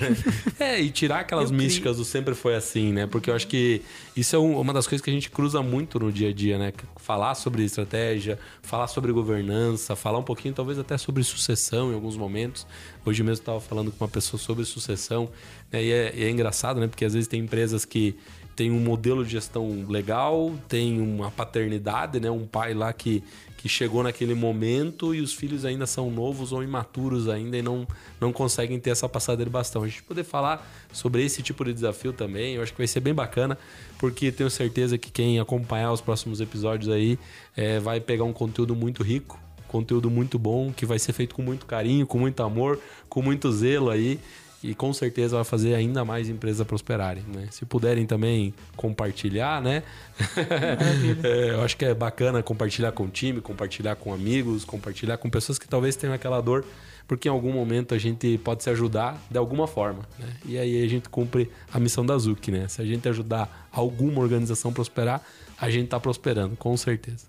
[0.77, 3.07] é e tirar aquelas eu místicas do sempre foi assim, né?
[3.07, 3.83] Porque eu acho que
[4.17, 6.73] isso é uma das coisas que a gente cruza muito no dia a dia, né?
[6.97, 12.17] Falar sobre estratégia, falar sobre governança, falar um pouquinho talvez até sobre sucessão em alguns
[12.17, 12.65] momentos.
[13.05, 15.29] Hoje mesmo estava falando com uma pessoa sobre sucessão,
[15.73, 15.83] né?
[15.83, 16.87] e, é, e é engraçado, né?
[16.87, 18.17] Porque às vezes tem empresas que
[18.55, 22.29] tem um modelo de gestão legal, tem uma paternidade, né?
[22.29, 23.23] Um pai lá que
[23.59, 27.87] que chegou naquele momento e os filhos ainda são novos ou imaturos ainda e não,
[28.21, 29.83] não conseguem ter essa passada de bastão.
[29.83, 33.01] A gente poder falar sobre esse tipo de desafio também, eu acho que vai ser
[33.01, 33.59] bem bacana,
[33.99, 37.19] porque tenho certeza que quem acompanhar os próximos episódios aí
[37.57, 41.43] é, vai pegar um conteúdo muito rico, conteúdo muito bom, que vai ser feito com
[41.43, 42.79] muito carinho, com muito amor,
[43.09, 44.21] com muito zelo aí
[44.63, 47.49] e com certeza vai fazer ainda mais empresas prosperarem, né?
[47.51, 49.85] Se puderem também compartilhar, né?
[51.23, 55.31] é, eu acho que é bacana compartilhar com o time, compartilhar com amigos, compartilhar com
[55.31, 56.65] pessoas que talvez tenham aquela dor,
[57.07, 60.27] porque em algum momento a gente pode se ajudar de alguma forma, né?
[60.45, 62.67] E aí a gente cumpre a missão da Zuc, né?
[62.67, 65.23] Se a gente ajudar alguma organização a prosperar,
[65.61, 67.27] a gente está prosperando, com certeza.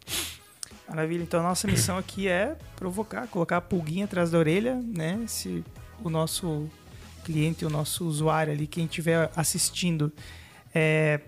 [0.87, 1.21] Maravilha.
[1.21, 5.23] Então, a nossa missão aqui é provocar, colocar a pulguinha atrás da orelha, né?
[5.27, 5.63] Se
[6.03, 6.67] o nosso
[7.29, 10.11] cliente, o nosso usuário ali, quem estiver assistindo,
[10.73, 11.19] é,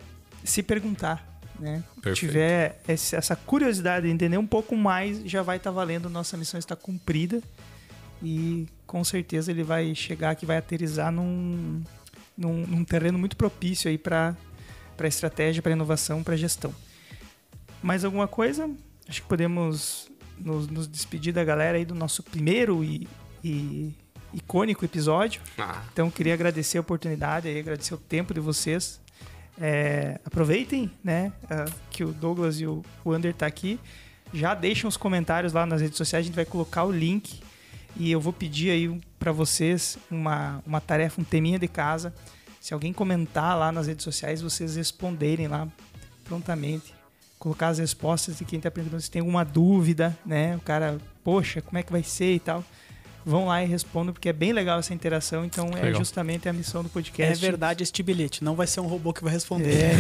[0.44, 1.84] se perguntar, né?
[2.02, 2.18] Perfeito.
[2.18, 6.58] Tiver essa curiosidade de entender um pouco mais, já vai estar tá valendo, nossa missão
[6.58, 7.40] está cumprida
[8.24, 11.84] e com certeza ele vai chegar aqui, vai aterrizar num,
[12.36, 14.36] num, num terreno muito propício aí para
[14.98, 16.72] para estratégia, para inovação, para gestão.
[17.82, 18.70] Mais alguma coisa?
[19.10, 23.08] Acho que podemos nos, nos, despedir da galera aí do nosso primeiro e,
[23.44, 23.96] e
[24.34, 25.42] icônico episódio.
[25.58, 25.84] Ah.
[25.92, 29.00] Então queria agradecer a oportunidade, e agradecer o tempo de vocês.
[29.60, 31.32] É, aproveitem, né,
[31.90, 33.80] que o Douglas e o, Under tá aqui.
[34.34, 37.42] Já deixem os comentários lá nas redes sociais, a gente vai colocar o link
[37.96, 42.14] e eu vou pedir aí para vocês uma, uma tarefa, um teminha de casa.
[42.60, 45.68] Se alguém comentar lá nas redes sociais, vocês responderem lá
[46.24, 46.94] prontamente
[47.38, 50.56] colocar as respostas de quem está perguntando se tem alguma dúvida, né?
[50.56, 52.64] O cara, poxa, como é que vai ser e tal
[53.26, 55.46] vão lá e respondam, porque é bem legal essa interação.
[55.46, 55.90] Então é legal.
[55.90, 57.34] é justamente a missão do podcast.
[57.34, 58.44] É verdade este bilhete.
[58.44, 59.74] Não vai ser um robô que vai responder.
[59.74, 59.94] É,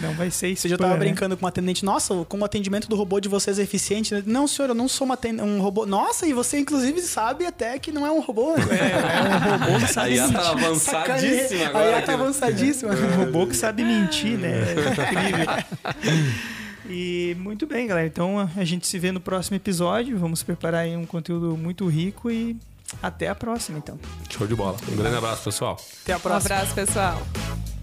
[0.00, 0.62] não vai ser isso.
[0.62, 1.00] Você já estava né?
[1.00, 1.84] brincando com uma atendente.
[1.84, 4.22] Nossa, como o atendimento do robô de vocês é eficiente.
[4.26, 5.06] Não, senhor, eu não sou
[5.42, 5.86] um robô.
[5.86, 8.54] Nossa, e você inclusive sabe até que não é um robô.
[8.56, 10.32] É, é um robô que sabe mentir.
[10.32, 11.96] Tá avançadíssima agora.
[11.96, 12.92] Aí tá avançadíssima.
[12.94, 14.64] Um robô que sabe mentir, né?
[14.68, 14.72] É
[15.12, 16.46] incrível.
[16.88, 18.06] E muito bem, galera.
[18.06, 20.18] Então a gente se vê no próximo episódio.
[20.18, 22.56] Vamos preparar aí um conteúdo muito rico e
[23.02, 23.98] até a próxima, então.
[24.30, 24.76] Show de bola.
[24.90, 25.76] Um grande abraço, pessoal.
[26.02, 26.54] Até a próxima.
[26.54, 27.75] Um abraço, pessoal.